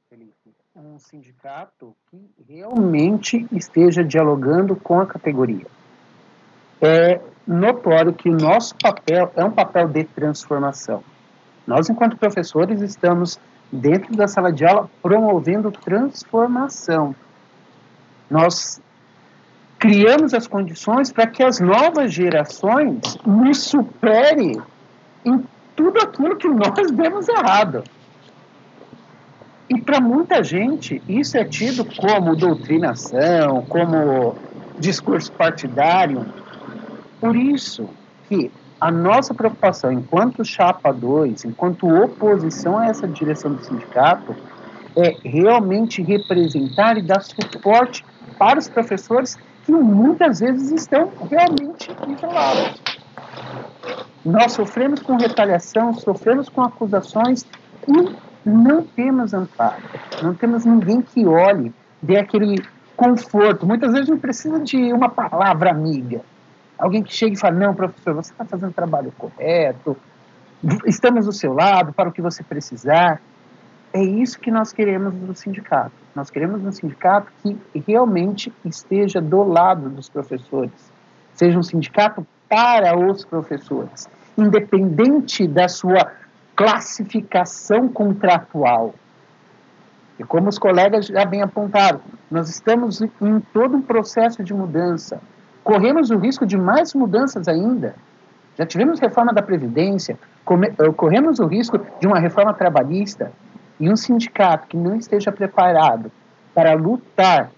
[0.09, 5.67] Felipe, um sindicato que realmente esteja dialogando com a categoria.
[6.81, 11.03] É notório que o nosso papel é um papel de transformação.
[11.67, 17.15] Nós, enquanto professores, estamos dentro da sala de aula, promovendo transformação.
[18.31, 18.81] Nós
[19.79, 24.61] criamos as condições para que as novas gerações nos superem
[25.25, 27.85] em tudo aquilo que nós demos errado.
[29.69, 34.37] E para muita gente, isso é tido como doutrinação, como
[34.79, 36.25] discurso partidário.
[37.21, 37.89] Por isso
[38.29, 44.35] que a nossa preocupação, enquanto chapa 2, enquanto oposição a essa direção do sindicato,
[44.95, 48.05] é realmente representar e dar suporte
[48.39, 52.81] para os professores que muitas vezes estão realmente isolados.
[54.25, 57.47] Nós sofremos com retaliação, sofremos com acusações
[57.89, 59.83] e não temos amparo,
[60.23, 62.63] não temos ninguém que olhe, dê aquele
[62.97, 63.67] conforto.
[63.67, 66.23] Muitas vezes gente precisa de uma palavra amiga.
[66.79, 69.97] Alguém que chegue e fale, não, professor, você está fazendo o trabalho correto,
[70.87, 73.21] estamos do seu lado para o que você precisar.
[73.93, 75.93] É isso que nós queremos no sindicato.
[76.15, 80.93] Nós queremos um sindicato que realmente esteja do lado dos professores.
[81.35, 86.13] Seja um sindicato para os professores, independente da sua
[86.55, 88.95] classificação contratual.
[90.19, 95.21] E como os colegas já bem apontaram, nós estamos em todo um processo de mudança.
[95.67, 97.97] Corremos o risco de mais mudanças ainda.
[98.57, 103.33] Já tivemos reforma da Previdência, eh, corremos o risco de uma reforma trabalhista
[103.81, 106.13] e um sindicato que não esteja preparado
[106.55, 107.51] para lutar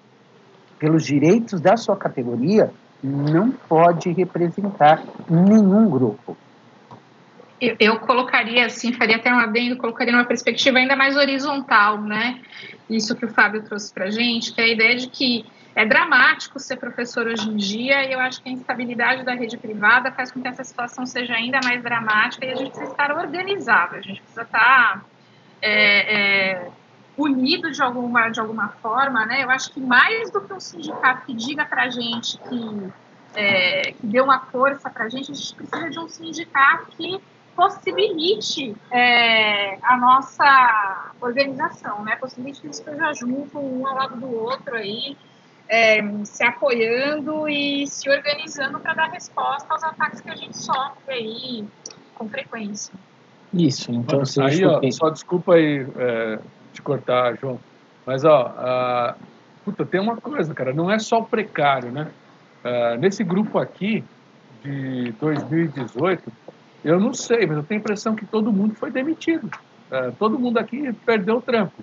[0.79, 2.71] pelos direitos da sua categoria
[3.05, 6.35] não pode representar nenhum grupo.
[7.61, 12.41] Eu, eu, colocaria assim, faria até um adendo, colocaria numa perspectiva ainda mais horizontal, né?
[12.89, 15.45] Isso que o Fábio trouxe para gente, que é a ideia de que
[15.79, 19.57] é dramático ser professor hoje em dia e eu acho que a instabilidade da rede
[19.57, 23.17] privada faz com que essa situação seja ainda mais dramática e a gente precisa estar
[23.17, 25.05] organizado, a gente precisa estar
[25.63, 26.71] é, é,
[27.17, 29.45] unido de alguma, de alguma forma, né?
[29.45, 32.93] Eu acho que mais do que um sindicato que diga para a gente que,
[33.37, 37.21] é, que dê uma força para a gente, a gente precisa de um sindicato que
[37.55, 42.17] possibilite é, a nossa organização, né?
[42.17, 45.17] Possibilite que esteja junto, um ao lado do outro aí,
[45.69, 51.15] é, se apoiando e se organizando para dar resposta aos ataques que a gente sofre
[51.15, 51.65] aí
[52.15, 52.93] com frequência.
[53.53, 56.39] Isso, então se aí, ó, só desculpa aí é,
[56.73, 57.59] te cortar, João,
[58.05, 59.17] mas ó, a,
[59.65, 62.11] puta, tem uma coisa, cara, não é só o precário, né?
[62.65, 64.05] Uh, nesse grupo aqui
[64.63, 66.33] de 2018
[66.85, 69.51] eu não sei, mas eu tenho a impressão que todo mundo foi demitido.
[69.91, 71.83] É, todo mundo aqui perdeu o trampo.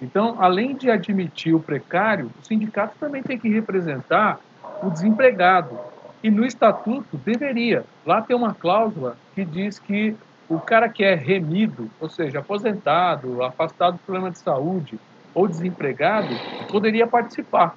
[0.00, 4.38] Então, além de admitir o precário, o sindicato também tem que representar
[4.82, 5.78] o desempregado.
[6.22, 7.84] E no estatuto deveria.
[8.04, 10.16] Lá tem uma cláusula que diz que
[10.48, 14.98] o cara que é remido, ou seja, aposentado, afastado do problema de saúde
[15.34, 16.28] ou desempregado,
[16.70, 17.76] poderia participar.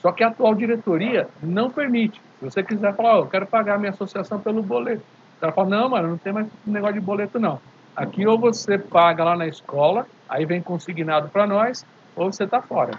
[0.00, 2.20] Só que a atual diretoria não permite.
[2.38, 5.02] Se você quiser falar, oh, eu quero pagar minha associação pelo boleto,
[5.42, 7.60] cara fala, não, mano, não tem mais negócio de boleto, não.
[7.96, 11.84] Aqui ou você paga lá na escola, aí vem consignado para nós,
[12.16, 12.98] ou você está fora.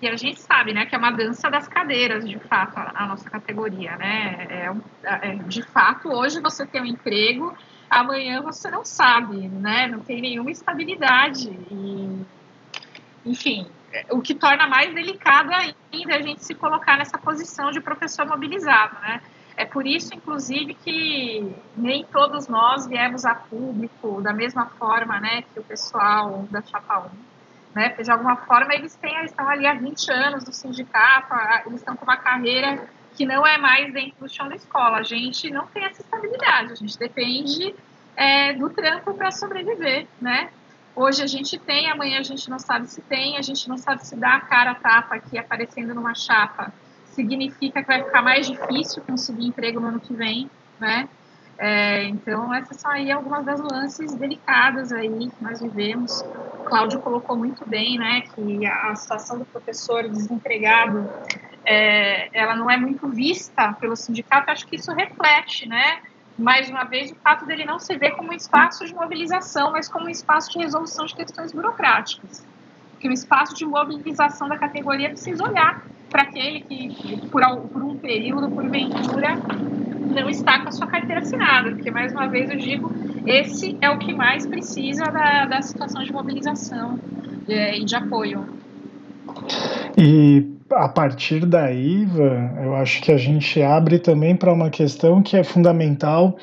[0.00, 3.06] E a gente sabe, né, que é uma dança das cadeiras, de fato, a, a
[3.06, 4.46] nossa categoria, né?
[4.50, 7.56] É, é, de fato, hoje você tem um emprego,
[7.88, 9.86] amanhã você não sabe, né?
[9.86, 11.50] Não tem nenhuma estabilidade.
[11.70, 12.26] E,
[13.24, 13.68] enfim,
[14.10, 18.96] o que torna mais delicado ainda a gente se colocar nessa posição de professor mobilizado,
[19.02, 19.20] né?
[19.62, 25.42] É por isso, inclusive, que nem todos nós viemos a público da mesma forma né,
[25.42, 27.10] que o pessoal da Chapa 1.
[27.72, 27.88] Né?
[27.90, 31.32] Porque, de alguma forma, eles têm, estão ali há 20 anos no sindicato,
[31.64, 34.98] eles estão com uma carreira que não é mais dentro do chão da escola.
[34.98, 37.72] A gente não tem essa estabilidade, a gente depende
[38.16, 40.50] é, do trampo para sobreviver, né?
[40.96, 44.04] Hoje a gente tem, amanhã a gente não sabe se tem, a gente não sabe
[44.04, 46.72] se dá a cara a tapa aqui aparecendo numa chapa
[47.14, 51.08] significa que vai ficar mais difícil conseguir emprego no ano que vem, né?
[51.58, 56.20] É, então, essas são aí algumas das lances delicadas aí que nós vivemos.
[56.58, 61.08] O Cláudio colocou muito bem, né, que a, situação do professor desempregado,
[61.64, 64.50] é, ela não é muito vista pelo sindicato.
[64.50, 66.00] Acho que isso reflete, né,
[66.38, 69.88] mais uma vez, o fato dele não se ver como um espaço de mobilização, mas
[69.88, 72.44] como um espaço de resolução de questões burocráticas.
[72.92, 77.96] Porque o espaço de mobilização da categoria precisa olhar para aquele que, por, por um
[77.96, 79.38] período, porventura,
[80.14, 82.92] não está com a sua carteira assinada, porque, mais uma vez, eu digo,
[83.26, 86.98] esse é o que mais precisa da, da situação de mobilização
[87.48, 88.44] é, e de apoio.
[89.96, 95.22] E a partir daí, Ivan, eu acho que a gente abre também para uma questão
[95.22, 96.36] que é fundamental,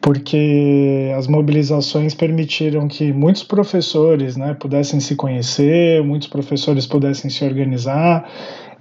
[0.00, 7.44] porque as mobilizações permitiram que muitos professores né, pudessem se conhecer, muitos professores pudessem se
[7.44, 8.28] organizar,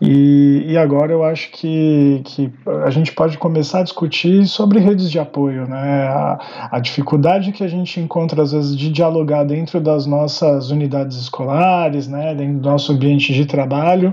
[0.02, 2.52] e, e, agora eu acho que, que
[2.84, 6.08] a gente pode começar a discutir sobre redes de apoio, né?
[6.08, 11.18] A, a, dificuldade que a gente encontra, às vezes, de dialogar dentro das nossas unidades
[11.18, 12.34] escolares, né?
[12.34, 14.12] dentro do nosso ambiente de trabalho.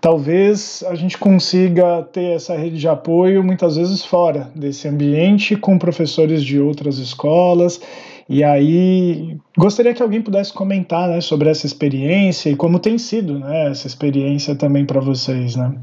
[0.00, 5.78] Talvez a gente consiga ter essa rede de apoio muitas vezes fora desse ambiente, com
[5.78, 7.80] professores de outras escolas
[8.28, 13.38] e aí, gostaria que alguém pudesse comentar né, sobre essa experiência e como tem sido
[13.38, 15.74] né, essa experiência também para vocês, né?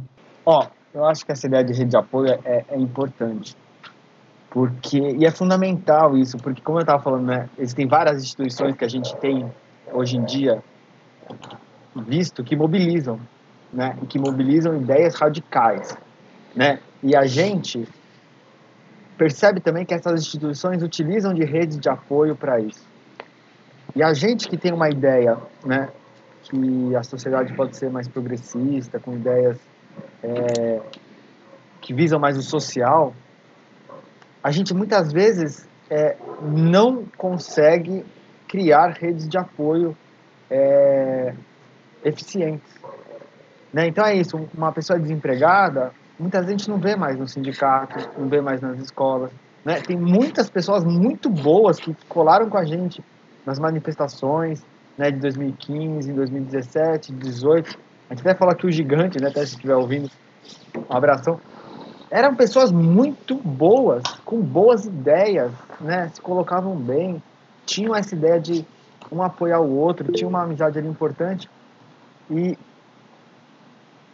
[0.45, 3.55] Ó, eu acho que essa ideia de rede de apoio é, é importante.
[4.49, 8.83] Porque, e é fundamental isso, porque como eu estava falando, né, existem várias instituições que
[8.83, 9.45] a gente tem
[9.93, 10.61] hoje em dia
[11.95, 13.19] visto que mobilizam,
[13.71, 13.97] né?
[14.09, 15.97] Que mobilizam ideias radicais,
[16.55, 16.79] né?
[17.03, 17.87] E a gente
[19.21, 22.83] percebe também que essas instituições utilizam de redes de apoio para isso.
[23.95, 25.89] E a gente que tem uma ideia, né,
[26.41, 29.59] que a sociedade pode ser mais progressista, com ideias
[30.23, 30.81] é,
[31.81, 33.13] que visam mais o social,
[34.43, 38.03] a gente muitas vezes é, não consegue
[38.47, 39.95] criar redes de apoio
[40.49, 41.35] é,
[42.03, 42.73] eficientes.
[43.71, 43.85] Né?
[43.85, 45.91] Então é isso, uma pessoa desempregada,
[46.21, 49.31] muitas gente não vê mais no sindicato, não vê mais nas escolas.
[49.65, 49.81] Né?
[49.81, 53.03] Tem muitas pessoas muito boas que colaram com a gente
[53.45, 54.63] nas manifestações
[54.97, 57.79] né, de 2015, 2017, 2018.
[58.09, 60.11] A gente até falou aqui o gigante, né, até se estiver ouvindo,
[60.77, 61.39] um abração.
[62.11, 67.23] Eram pessoas muito boas, com boas ideias, né, se colocavam bem,
[67.65, 68.65] tinham essa ideia de
[69.11, 71.49] um apoiar o outro, tinha uma amizade ali importante.
[72.29, 72.57] E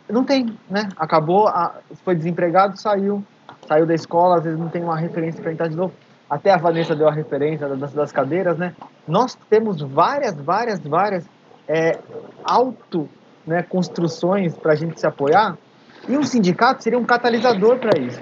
[0.09, 0.89] não tem, né?
[0.97, 3.23] Acabou, a, foi desempregado, saiu,
[3.67, 5.93] saiu da escola, às vezes não tem uma referência para entrar de novo.
[6.29, 8.73] Até a Vanessa deu a referência das, cadeiras, né?
[9.07, 11.29] Nós temos várias, várias, várias
[11.67, 11.97] é,
[12.43, 13.09] auto
[13.45, 15.57] né, construções para a gente se apoiar
[16.07, 18.21] e um sindicato seria um catalisador para isso,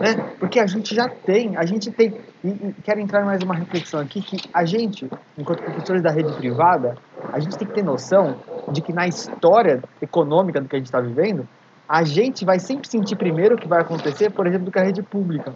[0.00, 0.34] né?
[0.40, 4.00] Porque a gente já tem, a gente tem e, e quero entrar mais uma reflexão
[4.00, 5.08] aqui que a gente,
[5.38, 6.96] enquanto professores da rede privada,
[7.32, 8.36] a gente tem que ter noção
[8.70, 11.46] de que na história econômica do que a gente está vivendo,
[11.88, 15.02] a gente vai sempre sentir primeiro o que vai acontecer, por exemplo, que a rede
[15.02, 15.54] pública.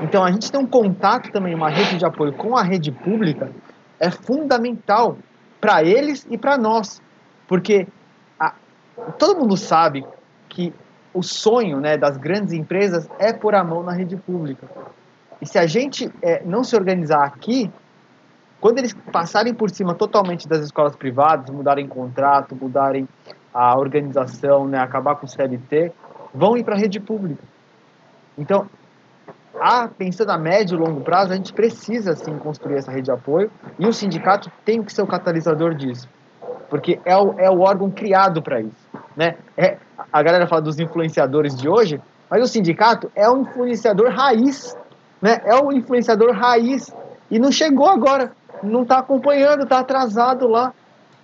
[0.00, 3.50] Então, a gente tem um contato também, uma rede de apoio com a rede pública,
[4.00, 5.18] é fundamental
[5.60, 7.02] para eles e para nós,
[7.46, 7.86] porque
[8.38, 8.54] a,
[9.18, 10.06] todo mundo sabe
[10.48, 10.72] que
[11.12, 14.68] o sonho né, das grandes empresas é pôr a mão na rede pública.
[15.40, 17.70] E se a gente é, não se organizar aqui,
[18.60, 23.08] quando eles passarem por cima totalmente das escolas privadas, mudarem contrato, mudarem
[23.52, 25.92] a organização, né, acabar com o CLT,
[26.34, 27.42] vão ir para a rede pública.
[28.36, 28.68] Então,
[29.60, 33.10] a, pensando a médio e longo prazo, a gente precisa sim construir essa rede de
[33.10, 36.08] apoio e o sindicato tem que ser o catalisador disso,
[36.68, 38.88] porque é o, é o órgão criado para isso.
[39.16, 39.36] Né?
[39.56, 39.78] É,
[40.12, 42.00] a galera fala dos influenciadores de hoje,
[42.30, 44.76] mas o sindicato é um influenciador raiz
[45.20, 45.40] né?
[45.44, 46.94] É o influenciador raiz
[47.30, 50.72] e não chegou agora, não está acompanhando, está atrasado lá.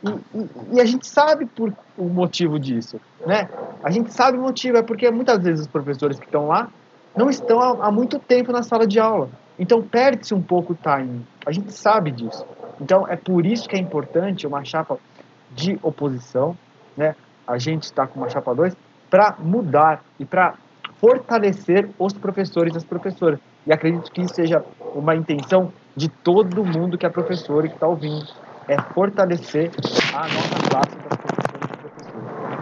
[0.02, 3.48] E, e, e, a gente sabe por, o motivo disso, né?
[3.82, 6.68] A gente sabe o motivo, é porque muitas vezes os professores que estão lá
[7.16, 9.30] não estão há, há muito tempo na sala de aula.
[9.58, 11.24] Então perde-se um pouco o timing.
[11.46, 12.44] A gente sabe disso.
[12.80, 14.98] Então é por isso que é importante uma chapa
[15.54, 16.56] de oposição,
[16.96, 17.14] né?
[17.46, 18.76] A gente está com uma chapa 2
[19.08, 20.54] para mudar e para
[21.00, 23.38] fortalecer os professores e as professoras.
[23.66, 27.74] E acredito que isso seja uma intenção de todo mundo que é professor e que
[27.74, 28.26] está ouvindo,
[28.68, 29.70] é fortalecer
[30.14, 31.18] a nossa classe das
[31.62, 32.54] e professores.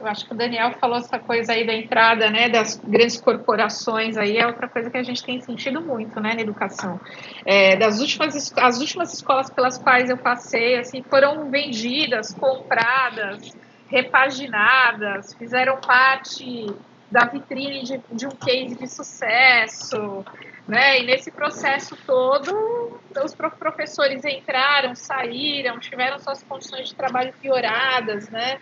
[0.00, 4.16] Eu acho que o Daniel falou essa coisa aí da entrada, né, das grandes corporações
[4.16, 7.00] aí é outra coisa que a gente tem sentido muito, né, na educação.
[7.44, 13.54] É, das últimas as últimas escolas pelas quais eu passei, assim, foram vendidas, compradas,
[13.88, 16.66] repaginadas, fizeram parte
[17.12, 20.24] da vitrine de, de um case de sucesso,
[20.66, 21.00] né?
[21.00, 28.58] E nesse processo todo, os professores entraram, saíram, tiveram suas condições de trabalho pioradas, né?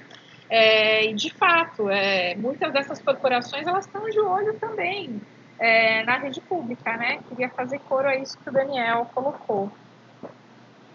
[0.48, 5.20] É, e de fato, é, muitas dessas corporações elas estão de olho também
[5.56, 7.20] é, na rede pública, né?
[7.28, 9.70] Queria fazer coro a isso que o Daniel colocou.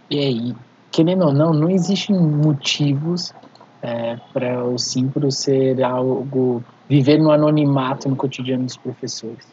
[0.09, 0.55] E aí,
[0.91, 3.33] querendo ou não, não existem motivos
[3.81, 9.45] é, para o Simpro ser algo viver no anonimato no cotidiano dos professores.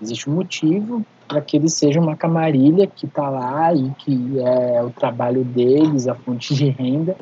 [0.00, 4.82] Existe um motivo para que eles sejam uma camarilha que está lá e que é
[4.82, 7.16] o trabalho deles, a fonte de renda,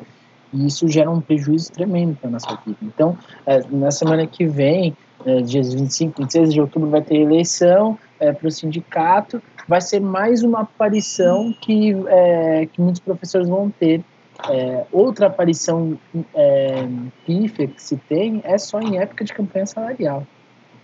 [0.53, 2.77] e isso gera um prejuízo tremendo para a nossa vida.
[2.81, 4.95] Então, é, na semana que vem,
[5.25, 9.99] é, dias 25, 26 de outubro, vai ter eleição é, para o sindicato, vai ser
[9.99, 14.03] mais uma aparição que, é, que muitos professores vão ter
[14.49, 15.97] é, outra aparição
[16.33, 16.87] é,
[17.25, 20.25] pífia que se tem é só em época de campanha salarial.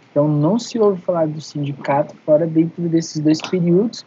[0.10, 4.06] Então não se ouve falar do sindicato fora dentro desses dois períodos.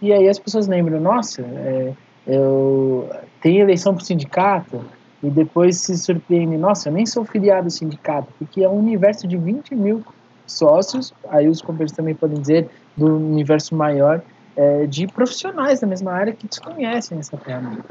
[0.00, 1.92] E aí as pessoas lembram, nossa, é,
[2.26, 4.84] eu tenho eleição para o sindicato
[5.22, 9.26] e depois se surpreendem, nossa, eu nem sou filiado ao sindicato, porque é um universo
[9.26, 10.04] de 20 mil
[10.46, 14.22] sócios, aí os companheiros também podem dizer, do universo maior,
[14.58, 17.84] é, de profissionais da mesma área que desconhecem essa ferramenta.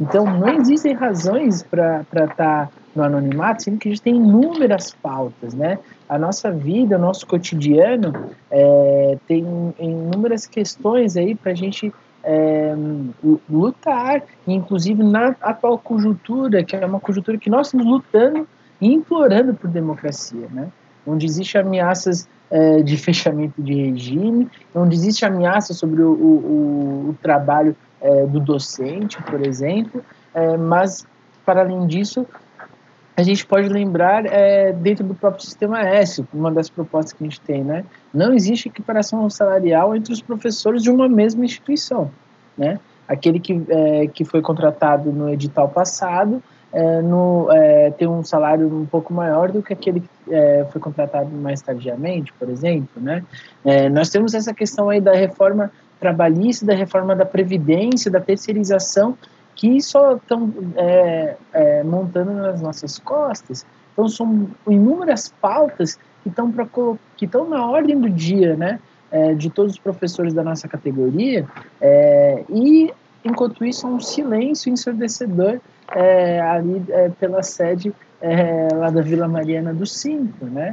[0.00, 4.92] Então, não existem razões para estar tá no anonimato, sendo que a gente tem inúmeras
[5.02, 5.80] pautas, né?
[6.08, 8.12] A nossa vida, o nosso cotidiano
[8.48, 9.44] é, tem
[9.80, 11.92] inúmeras questões aí para a gente
[12.22, 12.72] é,
[13.50, 18.46] lutar, inclusive na atual conjuntura, que é uma conjuntura que nós estamos lutando
[18.80, 20.68] e implorando por democracia, né?
[21.04, 27.16] onde existem ameaças é, de fechamento de regime, onde existe ameaça sobre o, o, o
[27.22, 31.06] trabalho é, do docente, por exemplo, é, mas,
[31.44, 32.26] para além disso,
[33.16, 37.26] a gente pode lembrar é, dentro do próprio sistema S, uma das propostas que a
[37.26, 37.84] gente tem, né?
[38.12, 42.10] Não existe equiparação salarial entre os professores de uma mesma instituição,
[42.56, 42.78] né?
[43.08, 46.42] Aquele que, é, que foi contratado no edital passado
[46.72, 50.80] é, no, é, tem um salário um pouco maior do que aquele que é, foi
[50.80, 53.24] contratado mais tardiamente, por exemplo, né?
[53.64, 59.16] É, nós temos essa questão aí da reforma trabalhista, da reforma da previdência, da terceirização,
[59.54, 63.64] que só estão é, é, montando nas nossas costas.
[63.92, 68.78] Então, são inúmeras pautas que estão na ordem do dia, né,
[69.10, 71.46] é, de todos os professores da nossa categoria,
[71.80, 72.92] é, e
[73.24, 75.60] enquanto isso, é um silêncio ensurdecedor
[76.52, 76.84] ali
[77.18, 77.94] pela sede
[78.74, 80.72] lá da Vila Mariana do Cinco, né,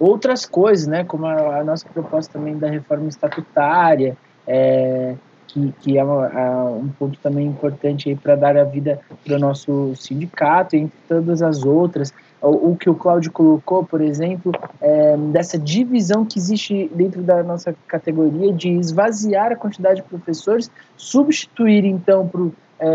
[0.00, 5.14] outras coisas, né, como a, a, nossa proposta também da reforma estatutária, é,
[5.46, 9.94] que, que é uma, um ponto também importante para dar a vida para o nosso
[9.96, 12.12] sindicato, entre todas as outras.
[12.40, 17.42] O, o que o Cláudio colocou, por exemplo, é, dessa divisão que existe dentro da
[17.42, 22.88] nossa categoria de esvaziar a quantidade de professores, substituir então por é,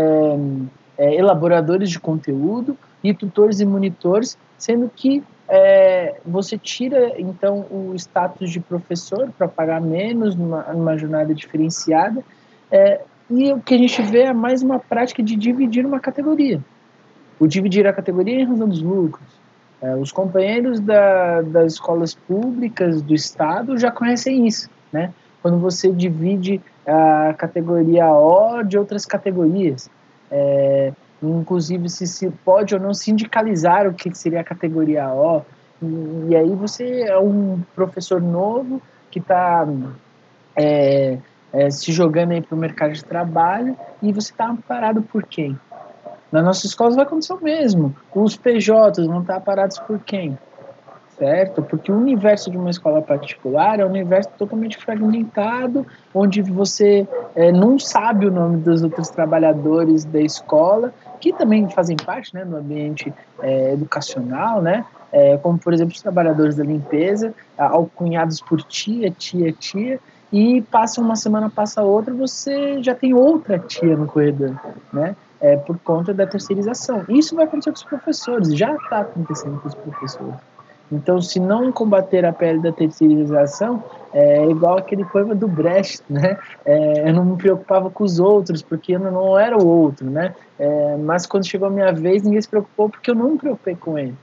[0.98, 2.76] é, elaboradores de conteúdo
[3.10, 9.46] e tutores e monitores, sendo que é, você tira então o status de professor para
[9.46, 12.22] pagar menos numa, numa jornada diferenciada
[12.70, 13.00] é,
[13.30, 16.60] e o que a gente vê é mais uma prática de dividir uma categoria.
[17.38, 19.26] O dividir a categoria em razão dos lucros.
[19.80, 25.12] É, os companheiros da, das escolas públicas do Estado já conhecem isso, né?
[25.42, 29.90] Quando você divide a categoria O de outras categorias.
[30.30, 30.92] É,
[31.22, 35.42] inclusive se, se pode ou não sindicalizar o que seria a categoria O.
[35.82, 39.66] E, e aí você é um professor novo que está
[40.54, 41.18] é,
[41.52, 45.58] é, se jogando aí para o mercado de trabalho e você está amparado por quem?
[46.30, 47.94] Na nossa escola vai acontecer o mesmo.
[48.14, 50.36] Os PJs vão estar parados por quem?
[51.16, 51.62] Certo?
[51.62, 57.50] Porque o universo de uma escola particular é um universo totalmente fragmentado, onde você é,
[57.50, 62.56] não sabe o nome dos outros trabalhadores da escola, que também fazem parte né, do
[62.56, 64.84] ambiente é, educacional, né?
[65.12, 70.00] É, como, por exemplo, os trabalhadores da limpeza, alcunhados por tia, tia, tia,
[70.32, 74.54] e passa uma semana, passa outra, você já tem outra tia no corredor,
[74.92, 75.16] né?
[75.40, 77.04] É, por conta da terceirização.
[77.08, 80.34] Isso vai acontecer com os professores, já está acontecendo com os professores.
[80.90, 83.82] Então, se não combater a pele da terceirização,
[84.12, 86.38] é igual aquele poema do Brecht, né?
[86.64, 90.34] É, eu não me preocupava com os outros, porque eu não era o outro, né?
[90.58, 93.74] É, mas quando chegou a minha vez, ninguém se preocupou, porque eu não me preocupei
[93.74, 94.14] com ele.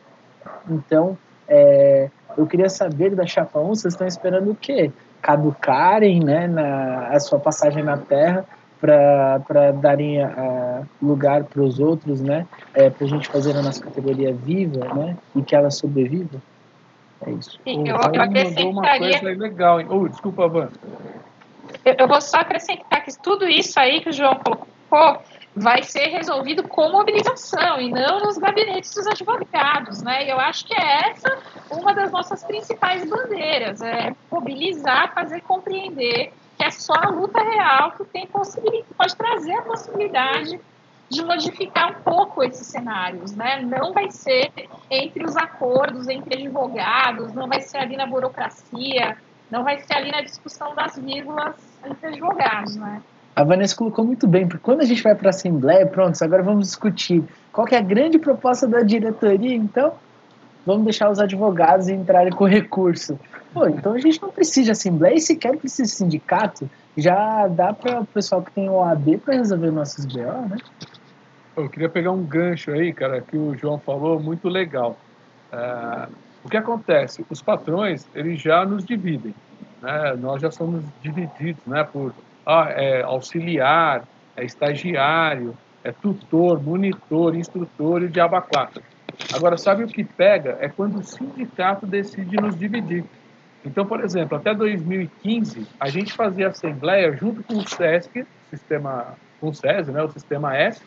[0.70, 4.92] Então, é, eu queria saber da Chapa 1, vocês estão esperando o quê?
[5.24, 8.46] caducarem né, na, a sua passagem na Terra
[8.80, 13.82] para darem a, lugar para os outros, né, é, para a gente fazer a nossa
[13.82, 16.42] categoria viva né, e que ela sobreviva.
[17.26, 17.60] É isso.
[17.64, 18.70] Sim, eu, eu acrescentaria...
[18.70, 19.80] uma coisa legal.
[19.90, 20.70] Oh, desculpa, Van.
[21.86, 25.22] Eu, eu vou só acrescentar que tudo isso aí que o João colocou
[25.56, 30.30] vai ser resolvido com mobilização e não nos gabinetes dos advogados, né?
[30.30, 31.38] Eu acho que é essa
[31.70, 37.92] uma das nossas principais bandeiras, é mobilizar, fazer compreender que é só a luta real
[37.92, 40.60] que tem possibilidade, pode trazer a possibilidade
[41.10, 43.62] de modificar um pouco esses cenários, né?
[43.62, 44.52] Não vai ser
[44.90, 49.18] entre os acordos entre advogados, não vai ser ali na burocracia,
[49.52, 53.02] não vai ser ali na discussão das vírgulas entre advogados, né?
[53.36, 56.44] A Vanessa colocou muito bem, porque quando a gente vai para a Assembleia, pronto, agora
[56.44, 59.94] vamos discutir qual é a grande proposta da diretoria, então
[60.66, 63.20] vamos deixar os advogados entrarem com recurso.
[63.52, 67.74] Pô, então a gente não precisa de Assembleia e sequer precisa de sindicato, já dá
[67.74, 70.58] para o pessoal que tem OAB para resolver nossos BO, né?
[71.56, 74.98] Eu queria pegar um gancho aí, cara, que o João falou, muito legal.
[75.52, 76.08] É,
[76.44, 77.26] o que acontece?
[77.30, 79.36] Os patrões, eles já nos dividem,
[79.82, 80.16] né?
[80.20, 82.14] Nós já somos divididos, né, por
[82.46, 84.04] ah, é auxiliar,
[84.36, 88.82] é estagiário, é tutor, monitor, instrutor e o diabo quatro.
[89.34, 90.58] Agora, sabe o que pega?
[90.60, 93.06] É quando o sindicato decide nos dividir.
[93.64, 99.50] Então, por exemplo, até 2015, a gente fazia assembleia junto com o SESC, sistema, com
[99.50, 100.82] o SESI, né, o sistema S,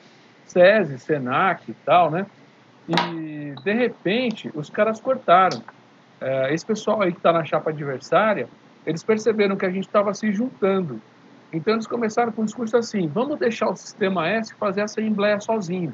[0.46, 2.26] SESI, SENAC e tal, né?
[2.88, 5.62] E, de repente, os caras cortaram.
[6.20, 8.48] É, esse pessoal aí que está na chapa adversária,
[8.86, 11.00] eles perceberam que a gente estava se juntando
[11.52, 15.40] Então eles começaram com um discurso assim: vamos deixar o sistema S fazer a assembleia
[15.40, 15.92] sozinho.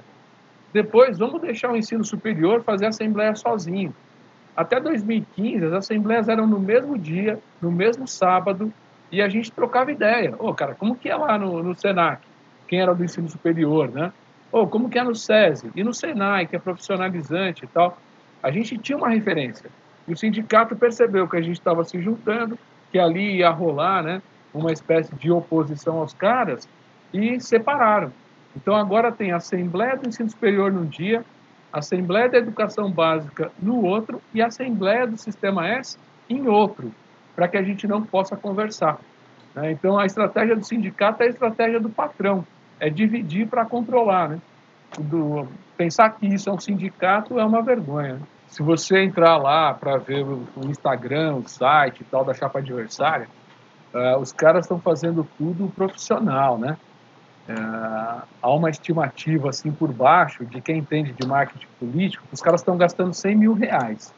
[0.73, 3.95] Depois, vamos deixar o ensino superior fazer a assembleia sozinho.
[4.57, 8.73] Até 2015, as assembleias eram no mesmo dia, no mesmo sábado,
[9.11, 10.35] e a gente trocava ideia.
[10.39, 12.23] Ô, oh, cara, como que é lá no, no Senac?
[12.67, 14.13] Quem era do ensino superior, né?
[14.53, 15.71] Oh, como que é no SESI?
[15.75, 17.97] E no Senai, que é profissionalizante e tal.
[18.43, 19.71] A gente tinha uma referência.
[20.07, 22.59] E o sindicato percebeu que a gente estava se juntando,
[22.91, 24.21] que ali ia rolar, né?
[24.53, 26.69] Uma espécie de oposição aos caras,
[27.15, 28.13] e separaram.
[28.55, 31.25] Então agora tem a Assembleia do Ensino Superior num dia,
[31.73, 35.99] a Assembleia da Educação Básica no outro e a Assembleia do Sistema S
[36.29, 36.93] em outro,
[37.35, 38.99] para que a gente não possa conversar.
[39.55, 39.73] Né?
[39.73, 42.47] Então a estratégia do sindicato é a estratégia do patrão,
[42.83, 44.29] é dividir para controlar.
[44.29, 44.41] Né?
[44.99, 48.21] Do, pensar que isso é um sindicato é uma vergonha.
[48.49, 52.59] Se você entrar lá para ver o, o, Instagram, o site e tal da chapa
[52.59, 53.29] adversária,
[53.95, 56.77] uh, os caras estão fazendo tudo profissional, né?
[57.49, 57.55] É,
[58.41, 62.77] há uma estimativa assim por baixo de quem entende de marketing político, os caras estão
[62.77, 64.15] gastando 100 mil reais.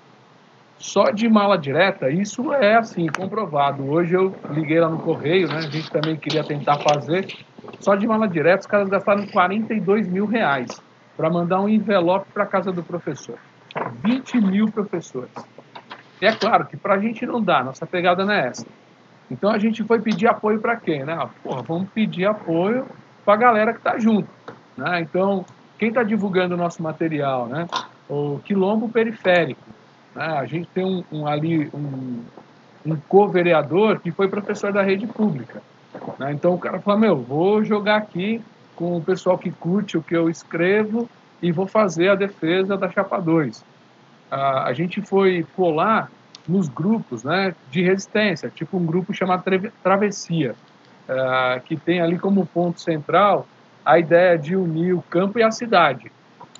[0.78, 3.88] Só de mala direta, isso é assim, comprovado.
[3.88, 5.58] Hoje eu liguei lá no correio, né?
[5.58, 7.26] A gente também queria tentar fazer.
[7.80, 10.82] Só de mala direta, os caras gastaram 42 mil reais
[11.16, 13.38] para mandar um envelope para casa do professor.
[14.02, 15.30] 20 mil professores.
[16.20, 18.66] E é claro que para a gente não dá, nossa pegada não é essa.
[19.30, 21.16] Então a gente foi pedir apoio para quem, né?
[21.42, 22.86] Porra, vamos pedir apoio
[23.24, 24.28] para a galera que está junto.
[24.76, 25.00] Né?
[25.00, 25.44] Então,
[25.78, 27.46] quem está divulgando o nosso material?
[27.46, 27.66] Né?
[28.08, 29.63] O Quilombo Periférico.
[30.14, 30.24] Né?
[30.24, 32.22] A gente tem um, um ali um,
[32.86, 35.62] um co-vereador que foi professor da rede pública.
[36.18, 36.32] Né?
[36.32, 38.42] Então o cara fala, meu, vou jogar aqui
[38.76, 41.08] com o pessoal que curte o que eu escrevo
[41.40, 43.64] e vou fazer a defesa da Chapa 2.
[44.30, 46.10] a gente foi colar
[46.46, 49.44] nos grupos né, de resistência, tipo um grupo chamado
[49.82, 50.54] Travessia.
[51.06, 53.46] Uh, que tem ali como ponto central
[53.84, 56.10] a ideia de unir o campo e a cidade.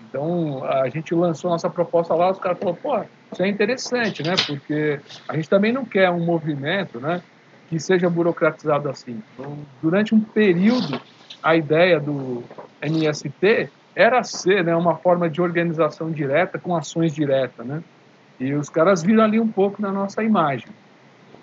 [0.06, 3.02] Então, a gente lançou nossa proposta lá, os caras falaram, pô,
[3.34, 4.34] isso é interessante, né?
[4.46, 7.20] Porque a gente também não quer um movimento, né,
[7.66, 9.20] que seja burocratizado assim.
[9.32, 11.00] Então, durante um período,
[11.42, 12.44] a ideia do
[12.80, 17.82] MST era ser né, uma forma de organização direta com ações diretas, né?
[18.38, 20.68] E os caras viram ali um pouco na nossa imagem.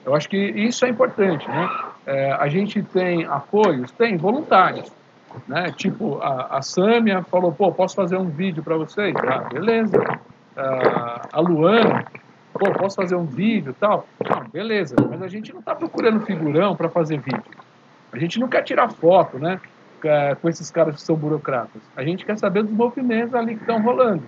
[0.05, 1.69] Eu acho que isso é importante, né?
[2.05, 4.91] É, a gente tem apoios, tem voluntários,
[5.47, 5.71] né?
[5.77, 9.13] Tipo, a, a Sâmia falou, pô, posso fazer um vídeo para vocês?
[9.15, 9.97] Ah, beleza.
[10.61, 12.05] Ah, a Luana,
[12.53, 14.07] pô, posso fazer um vídeo tal?
[14.29, 14.95] Ah, beleza.
[15.09, 17.43] Mas a gente não está procurando figurão para fazer vídeo.
[18.11, 19.59] A gente não quer tirar foto, né?
[20.41, 21.81] Com esses caras que são burocratas.
[21.95, 24.23] A gente quer saber dos movimentos ali que estão rolando.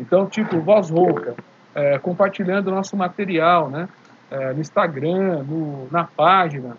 [0.00, 1.34] Então, tipo, voz rouca,
[1.74, 3.88] é, compartilhando nosso material, né?
[4.30, 6.76] É, no Instagram, no, na página,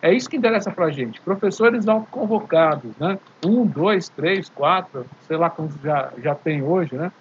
[0.00, 1.20] é isso que interessa para a gente.
[1.20, 3.18] Professores autoconvocados, né?
[3.44, 7.12] Um, dois, três, quatro, sei lá quantos já, já tem hoje, né?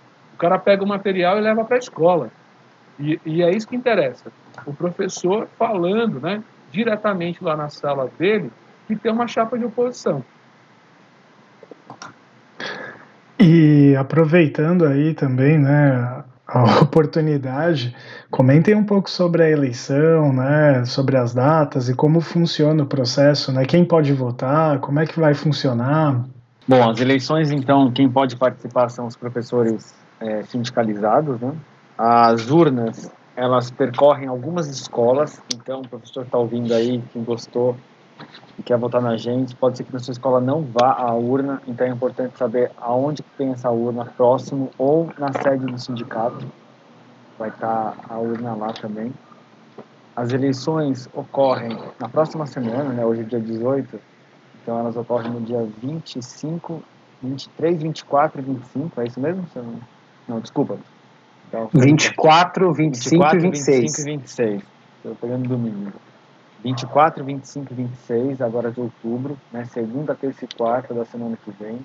[0.42, 2.32] O cara pega o material e leva para a escola.
[3.00, 4.32] E, e, é isso que interessa.
[4.66, 6.44] O professor falando, né?
[6.72, 8.52] Diretamente lá na sala dele,
[8.88, 10.26] que tem uma chapa de oposição.
[13.40, 17.96] E aproveitando aí também, né, a oportunidade,
[18.32, 23.52] comentem um pouco sobre a eleição, né, sobre as datas e como funciona o processo,
[23.52, 26.26] né, quem pode votar, como é que vai funcionar.
[26.68, 31.54] Bom, as eleições, então, quem pode participar são os professores é, sindicalizados, né?
[31.98, 37.76] As urnas, elas percorrem algumas escolas, então o professor está ouvindo aí, quem gostou,
[38.58, 41.62] e quer votar na gente, pode ser que na sua escola não vá à urna,
[41.68, 46.46] então é importante saber aonde tem essa urna, próximo ou na sede do sindicato.
[47.38, 49.12] Vai estar a urna lá também.
[50.16, 53.06] As eleições ocorrem na próxima semana, né?
[53.06, 54.00] hoje é dia 18,
[54.62, 56.84] então elas ocorrem no dia 25,
[57.24, 59.48] 23, 24 e 25, é isso mesmo?
[60.28, 60.78] Não, desculpa.
[61.48, 63.82] Então, 24, 25 24, e 26.
[63.82, 64.64] 25 e 26.
[64.98, 65.92] Estou pegando domingo.
[66.64, 71.52] 24, 25 e 26, agora de outubro, né, segunda, terça e quarta da semana que
[71.52, 71.80] vem.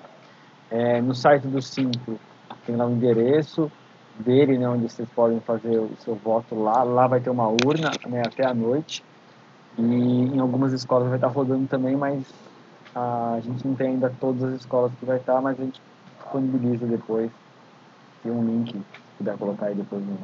[0.69, 2.19] É, no site do Simpro
[2.65, 3.71] tem lá o endereço
[4.19, 6.83] dele, né, onde vocês podem fazer o seu voto lá.
[6.83, 9.03] Lá vai ter uma urna né, até a noite.
[9.77, 12.23] E em algumas escolas vai estar rodando também, mas
[12.95, 15.81] a gente não tem ainda todas as escolas que vai estar, mas a gente
[16.19, 17.31] disponibiliza depois.
[18.23, 18.83] Tem um link, se
[19.17, 20.17] puder colocar aí depois no,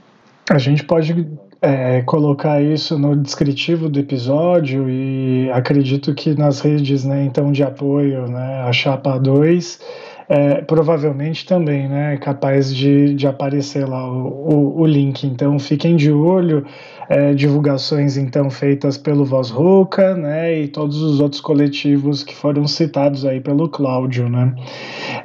[0.50, 1.26] a gente pode
[1.62, 7.64] é, colocar isso no descritivo do episódio e acredito que nas redes né, então de
[7.64, 9.80] apoio, né, a Chapa 2,
[10.28, 12.18] é, provavelmente também, né?
[12.18, 15.26] Capaz de, de aparecer lá o, o, o link.
[15.26, 16.66] Então fiquem de olho.
[17.10, 22.66] É, divulgações então feitas pelo Voz Roca, né, e todos os outros coletivos que foram
[22.66, 24.56] citados aí pelo Cláudio, né.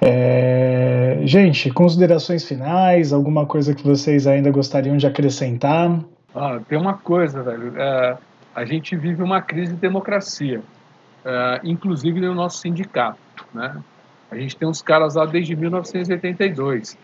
[0.01, 6.01] É, gente, considerações finais, alguma coisa que vocês ainda gostariam de acrescentar?
[6.35, 7.73] Ah, tem uma coisa, velho.
[7.77, 8.17] É,
[8.55, 10.61] a gente vive uma crise de democracia,
[11.25, 13.77] é, inclusive no nosso sindicato, né?
[14.31, 16.99] A gente tem uns caras lá desde 1982.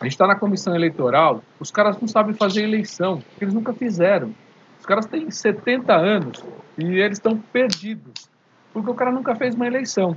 [0.00, 4.34] A gente está na comissão eleitoral, os caras não sabem fazer eleição, eles nunca fizeram.
[4.78, 6.44] Os caras têm 70 anos
[6.78, 8.30] e eles estão perdidos,
[8.72, 10.16] porque o cara nunca fez uma eleição.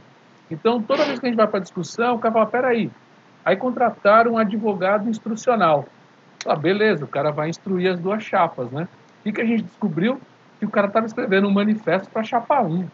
[0.49, 2.91] Então, toda vez que a gente vai para discussão, o cara fala: peraí.
[3.43, 5.86] Aí contrataram um advogado instrucional.
[6.45, 8.88] Ah, beleza, o cara vai instruir as duas chapas, né?
[9.26, 10.20] O que, a gente descobriu?
[10.60, 12.88] Que o cara estava escrevendo um manifesto para chapa 1.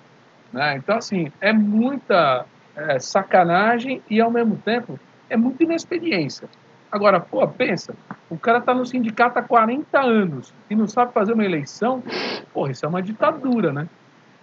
[0.53, 0.77] Né?
[0.77, 2.45] Então, assim, é muita
[2.87, 4.99] é, sacanagem e, ao mesmo tempo,
[5.29, 6.47] é muita inexperiência.
[6.91, 7.93] Agora, pô, pensa,
[8.29, 12.01] o cara tá no sindicato há 40 anos e não sabe fazer uma eleição,
[12.53, 13.87] porra, isso é uma ditadura, né?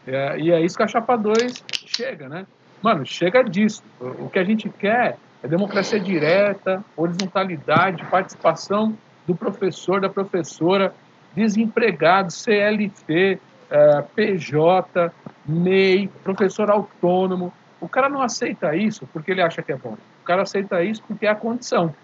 [0.07, 2.47] É, e é isso que a Chapa 2 chega, né?
[2.81, 3.83] Mano, chega disso.
[4.01, 10.95] O, que a gente quer é democracia direta, horizontalidade, participação do professor, da professora,
[11.35, 15.13] desempregado, CLT, é, PJ,
[15.45, 17.53] MEI, professor autônomo.
[17.81, 19.97] O cara não aceita isso porque ele acha que é bom.
[20.23, 21.95] O cara aceita isso porque é a condição.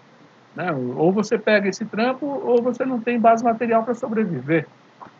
[0.55, 0.71] Né?
[0.71, 4.67] Ou você pega esse trampo, ou você não tem base material para sobreviver.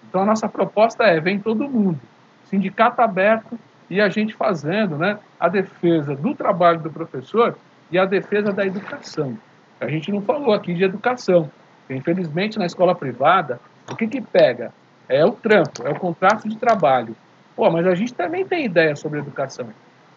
[0.08, 2.00] Então a nossa proposta é: vem todo mundo,
[2.46, 3.58] sindicato aberto
[3.90, 7.58] e a gente fazendo né, a defesa do trabalho do professor
[7.92, 9.38] e a defesa da educação.
[9.80, 11.50] A gente não falou aqui de educação.
[11.90, 13.60] Infelizmente, na escola privada,
[13.92, 14.72] o que, que pega?
[15.10, 17.16] É o trampo, é o contrato de trabalho.
[17.56, 19.68] Pô, mas a gente também tem ideia sobre educação.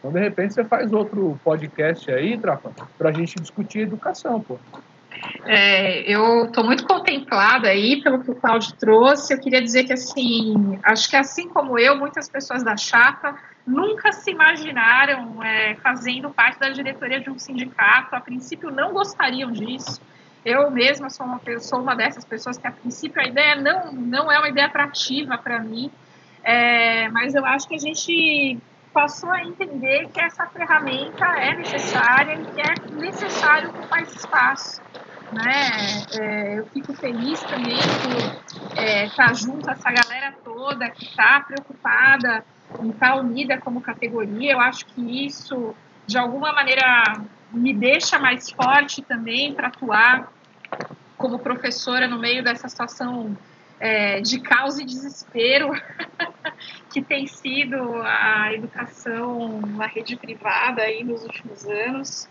[0.07, 4.57] Então, de repente, você faz outro podcast aí, Trapa, para a gente discutir educação, pô.
[5.45, 9.35] É, eu estou muito contemplada aí pelo que o Cláudio trouxe.
[9.35, 13.37] Eu queria dizer que, assim, acho que assim como eu, muitas pessoas da chapa
[13.67, 18.15] nunca se imaginaram é, fazendo parte da diretoria de um sindicato.
[18.15, 20.01] A princípio, não gostariam disso.
[20.45, 24.31] Eu mesma sou uma, sou uma dessas pessoas que, a princípio, a ideia não, não
[24.31, 25.91] é uma ideia atrativa para mim.
[26.45, 28.57] É, mas eu acho que a gente
[28.97, 34.81] passou a entender que essa ferramenta é necessária e que é necessário ocupar esse espaço
[35.33, 36.05] né?
[36.19, 41.41] É, eu fico feliz também por é, estar junto a essa galera toda que está
[41.41, 42.45] preocupada
[42.81, 44.53] em estar tá unida como categoria.
[44.53, 45.75] Eu acho que isso,
[46.07, 47.21] de alguma maneira,
[47.53, 50.33] me deixa mais forte também para atuar
[51.17, 53.37] como professora no meio dessa situação
[53.81, 55.71] é, de caos e desespero
[56.93, 62.29] que tem sido a educação na rede privada aí nos últimos anos.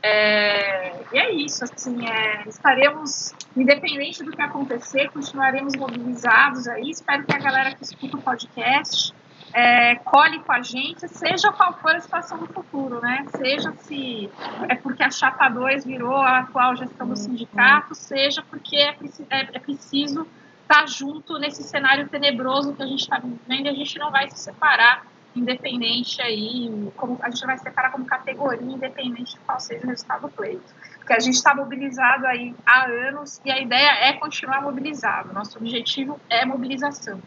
[0.00, 6.90] É, e é isso, assim, é, estaremos, independente do que acontecer, continuaremos mobilizados aí.
[6.90, 9.12] Espero que a galera que escuta o podcast
[9.52, 13.24] é, colhe com a gente, seja qual for a situação do futuro, né?
[13.36, 14.30] Seja se
[14.68, 18.96] é porque a Chapa 2 virou a atual gestão do sindicato, seja porque é,
[19.30, 20.26] é, é preciso
[20.68, 24.28] estar junto nesse cenário tenebroso que a gente está vivendo e a gente não vai
[24.30, 29.86] se separar independente aí, como a gente vai separar como categoria, independente de qual seja
[29.86, 30.74] o resultado do pleito.
[30.98, 35.32] Porque a gente está mobilizado aí há anos e a ideia é continuar mobilizado.
[35.32, 37.20] Nosso objetivo é mobilização.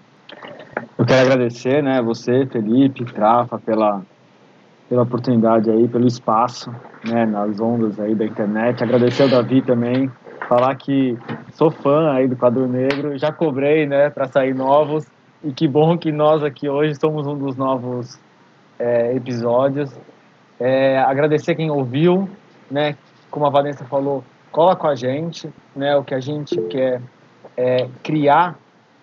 [0.97, 4.03] Eu quero agradecer, né, você, Felipe, Trafa, pela
[4.87, 6.69] pela oportunidade aí, pelo espaço,
[7.05, 8.83] né, nas ondas aí da internet.
[8.83, 10.11] Agradecer ao Davi também,
[10.47, 11.17] falar que
[11.53, 15.05] sou fã aí do Quadro Negro, já cobrei, né, para sair novos
[15.43, 18.19] e que bom que nós aqui hoje somos um dos novos
[18.77, 19.91] é, episódios.
[20.59, 22.29] É, agradecer quem ouviu,
[22.69, 22.95] né?
[23.31, 25.95] Como a Vanessa falou, cola com a gente, né?
[25.95, 27.01] O que a gente quer
[27.57, 28.55] é criar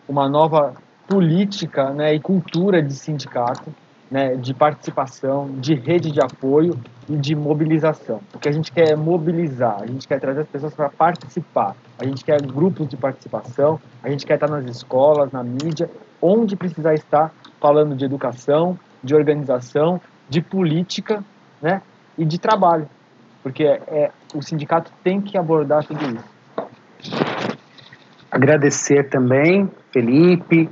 [0.09, 0.75] uma nova
[1.09, 2.15] política, né?
[2.15, 3.75] E cultura de sindicato,
[4.11, 4.37] né?
[4.37, 6.79] De participação, de rede de apoio
[7.09, 8.21] e de mobilização.
[8.35, 11.75] O que a gente quer é mobilizar, a gente quer trazer as pessoas para participar,
[11.99, 15.91] a gente quer grupos de participação, a gente quer estar nas escolas, na mídia
[16.21, 21.25] onde precisar estar falando de educação, de organização, de política,
[21.63, 21.83] né,
[22.17, 22.89] e de trabalho,
[23.43, 26.39] porque é, é o sindicato tem que abordar tudo isso.
[28.31, 30.69] Agradecer também, Felipe,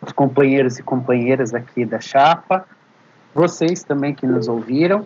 [0.00, 2.66] os companheiros e companheiras aqui da chapa,
[3.34, 5.04] vocês também que nos ouviram,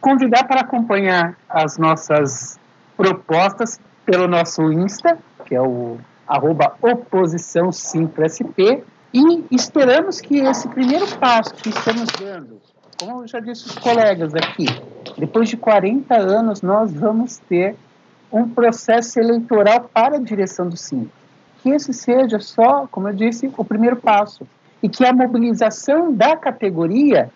[0.00, 2.58] convidar para acompanhar as nossas
[2.96, 11.06] propostas pelo nosso Insta, que é o arroba oposição 5SP, e esperamos que esse primeiro
[11.18, 12.60] passo que estamos dando
[12.98, 14.66] como eu já disse os colegas aqui,
[15.18, 17.76] depois de 40 anos nós vamos ter
[18.32, 21.10] um processo eleitoral para a direção do SIM.
[21.62, 24.46] Que esse seja só, como eu disse, o primeiro passo.
[24.82, 27.30] E que a mobilização da categoria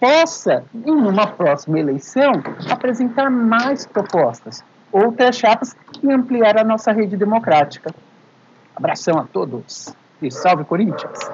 [0.00, 2.32] possa, em uma próxima eleição,
[2.70, 7.94] apresentar mais propostas, outras chapas e ampliar a nossa rede democrática.
[8.74, 11.30] Abração a todos e salve Corinthians!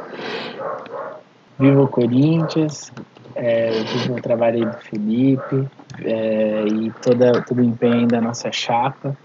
[1.58, 2.92] Viva o Corinthians,
[3.34, 5.68] é, viva o trabalho do Felipe
[6.00, 9.16] é, e toda, todo o empenho da nossa chapa.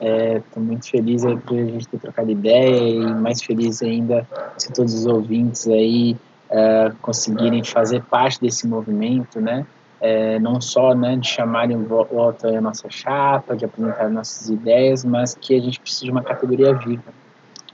[0.00, 4.26] Estou é, muito feliz aí por a gente ter trocado ideia e mais feliz ainda
[4.56, 6.16] se todos os ouvintes aí
[6.50, 9.66] uh, conseguirem fazer parte desse movimento, né?
[10.00, 15.34] É, não só né, de chamarem voto à nossa chapa, de apresentar nossas ideias, mas
[15.34, 17.12] que a gente precisa de uma categoria viva.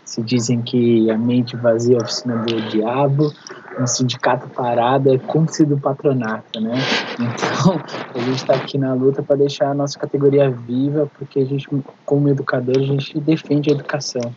[0.06, 3.30] Se dizem que a mente vazia é a oficina do diabo,
[3.78, 6.74] um sindicato parado é cúmplice do patronato, né?
[7.20, 7.78] Então,
[8.14, 11.68] a gente está aqui na luta para deixar a nossa categoria viva, porque a gente,
[12.06, 14.34] como educador, a gente defende a educação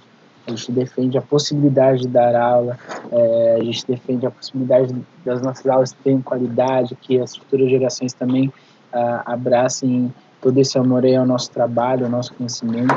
[0.48, 2.80] a gente defende a possibilidade de dar aula,
[3.12, 4.96] é, a gente defende a possibilidade
[5.26, 8.52] das nossas aulas terem qualidade, que as futuras gerações também
[8.94, 12.96] ah, abracem todo esse amor aí ao nosso trabalho, ao nosso conhecimento,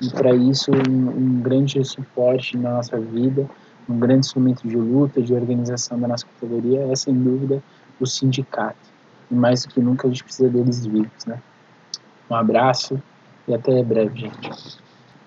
[0.00, 3.48] e para isso um, um, grande suporte na nossa vida,
[3.88, 7.60] um grande instrumento de luta, de organização da nossa categoria é, sem dúvida,
[8.00, 8.92] o sindicato.
[9.30, 11.40] E mais do que nunca a gente precisa deles vivos, né?
[12.30, 13.02] Um abraço
[13.48, 14.81] e até breve, gente.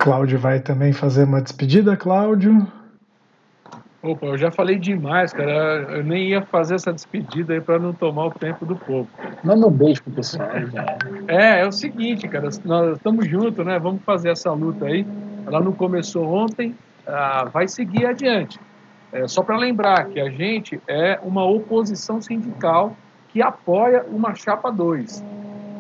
[0.06, 2.72] Cláudio vai também fazer uma despedida, Cláudio.
[4.04, 5.82] Opa, eu já falei demais, cara.
[5.90, 9.10] Eu nem ia fazer essa despedida aí para não tomar o tempo do povo.
[9.44, 10.48] Manda um beijo pro pessoal.
[10.72, 10.98] Já.
[11.28, 12.50] É, é o seguinte, cara.
[12.64, 13.80] Nós estamos juntos, né?
[13.80, 15.08] Vamos fazer essa luta aí.
[15.48, 16.76] Ela não começou ontem,
[17.08, 18.60] ah, vai seguir adiante.
[19.12, 22.96] É, só para lembrar que a gente é uma oposição sindical
[23.30, 25.26] que apoia uma chapa 2.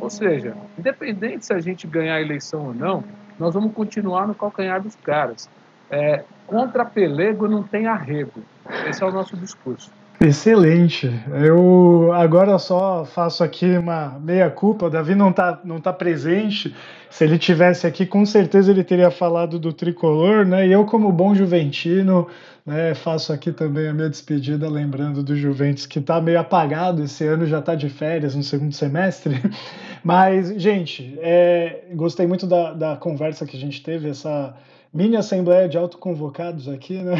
[0.01, 3.03] Ou seja, independente se a gente ganhar a eleição ou não,
[3.39, 5.49] nós vamos continuar no calcanhar dos caras.
[5.89, 8.41] É, contra pelego não tem arrego.
[8.87, 9.91] Esse é o nosso discurso.
[10.19, 11.11] Excelente.
[11.43, 14.85] Eu agora só faço aqui uma meia culpa.
[14.85, 16.73] O Davi não está não tá presente.
[17.09, 20.67] Se ele tivesse aqui, com certeza ele teria falado do tricolor, né?
[20.67, 22.27] E eu, como bom juventino,
[22.65, 27.25] né, faço aqui também a minha despedida, lembrando do Juventus que está meio apagado esse
[27.25, 29.35] ano, já está de férias no segundo semestre.
[30.03, 34.55] Mas, gente, é, gostei muito da, da conversa que a gente teve, essa
[34.95, 37.15] mini assembleia de autoconvocados aqui, né?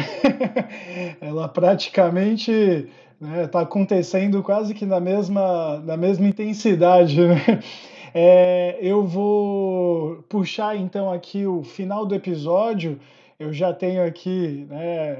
[1.20, 2.88] Ela praticamente está
[3.20, 7.36] né, tá acontecendo quase que na mesma, na mesma intensidade, né?
[8.14, 12.98] É, eu vou puxar então aqui o final do episódio.
[13.38, 15.18] Eu já tenho aqui né,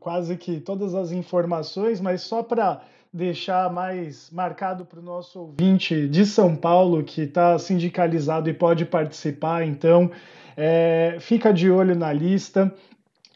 [0.00, 2.80] quase que todas as informações, mas só para
[3.12, 8.86] deixar mais marcado para o nosso ouvinte de São Paulo que está sindicalizado e pode
[8.86, 10.10] participar, então
[10.56, 12.72] é, fica de olho na lista.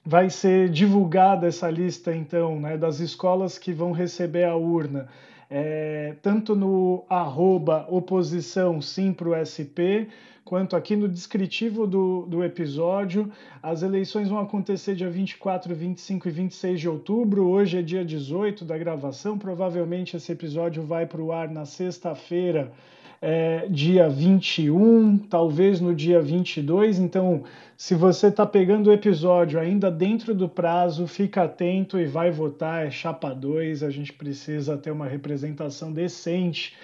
[0.04, 5.06] Vai ser divulgada essa lista, então, né, das escolas que vão receber a urna,
[5.50, 9.14] é, tanto no arroba oposição sim
[9.44, 10.08] SP,
[10.48, 13.30] quanto aqui no descritivo do, do episódio.
[13.62, 17.46] As eleições vão acontecer dia 24, 25 e 26 de outubro.
[17.46, 19.36] Hoje é dia 18 da gravação.
[19.36, 22.72] Provavelmente esse episódio vai para o ar na sexta-feira,
[23.20, 26.98] é, dia 21, talvez no dia 22.
[26.98, 27.44] Então,
[27.76, 32.86] se você está pegando o episódio ainda dentro do prazo, fica atento e vai votar.
[32.86, 33.82] É chapa 2.
[33.82, 36.74] A gente precisa ter uma representação decente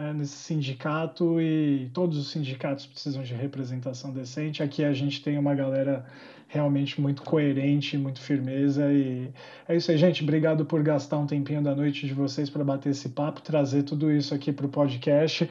[0.00, 4.62] né, nesse sindicato e todos os sindicatos precisam de representação decente.
[4.62, 6.06] Aqui a gente tem uma galera
[6.48, 9.28] realmente muito coerente, muito firmeza e
[9.68, 10.22] é isso aí, gente.
[10.22, 14.10] Obrigado por gastar um tempinho da noite de vocês para bater esse papo, trazer tudo
[14.10, 15.48] isso aqui para o podcast.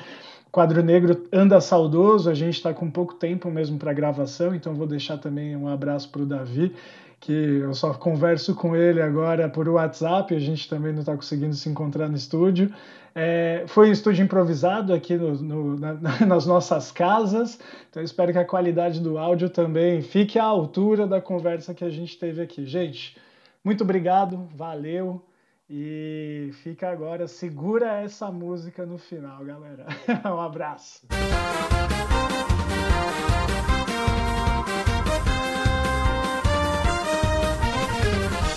[0.52, 4.88] Quadro Negro anda saudoso, a gente está com pouco tempo mesmo para gravação, então vou
[4.88, 6.74] deixar também um abraço para o Davi,
[7.20, 11.54] que eu só converso com ele agora por WhatsApp, a gente também não está conseguindo
[11.54, 12.74] se encontrar no estúdio.
[13.16, 15.94] É, foi um estúdio improvisado aqui no, no, na,
[16.26, 21.20] nas nossas casas, então espero que a qualidade do áudio também fique à altura da
[21.20, 22.66] conversa que a gente teve aqui.
[22.66, 23.18] Gente,
[23.64, 25.22] muito obrigado, valeu
[25.70, 29.86] e fica agora, segura essa música no final, galera.
[30.26, 31.08] um abraço.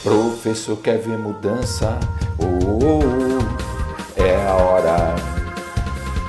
[0.03, 2.01] Professor quer ver mudança?
[2.39, 3.42] Oh, oh, oh
[4.23, 5.15] é a hora.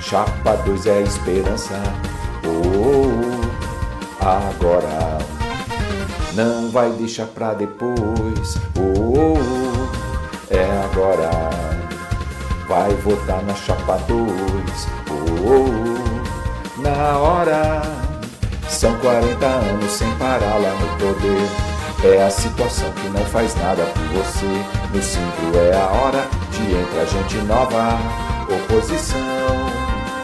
[0.02, 1.82] Chapa 2 é a esperança.
[2.46, 5.18] Oh, agora.
[6.34, 8.58] Não vai deixar pra depois.
[8.78, 9.38] Oh,
[10.50, 11.30] é agora.
[12.68, 14.88] Vai votar na chapa 2.
[15.10, 17.82] Oh, na hora.
[18.68, 21.50] São 40 anos sem parar lá no poder.
[22.04, 24.83] É a situação que não faz nada por você.
[24.94, 25.26] No 5
[25.58, 27.98] é a hora de entrar gente nova.
[28.48, 29.18] Oposição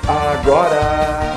[0.07, 1.28] agora.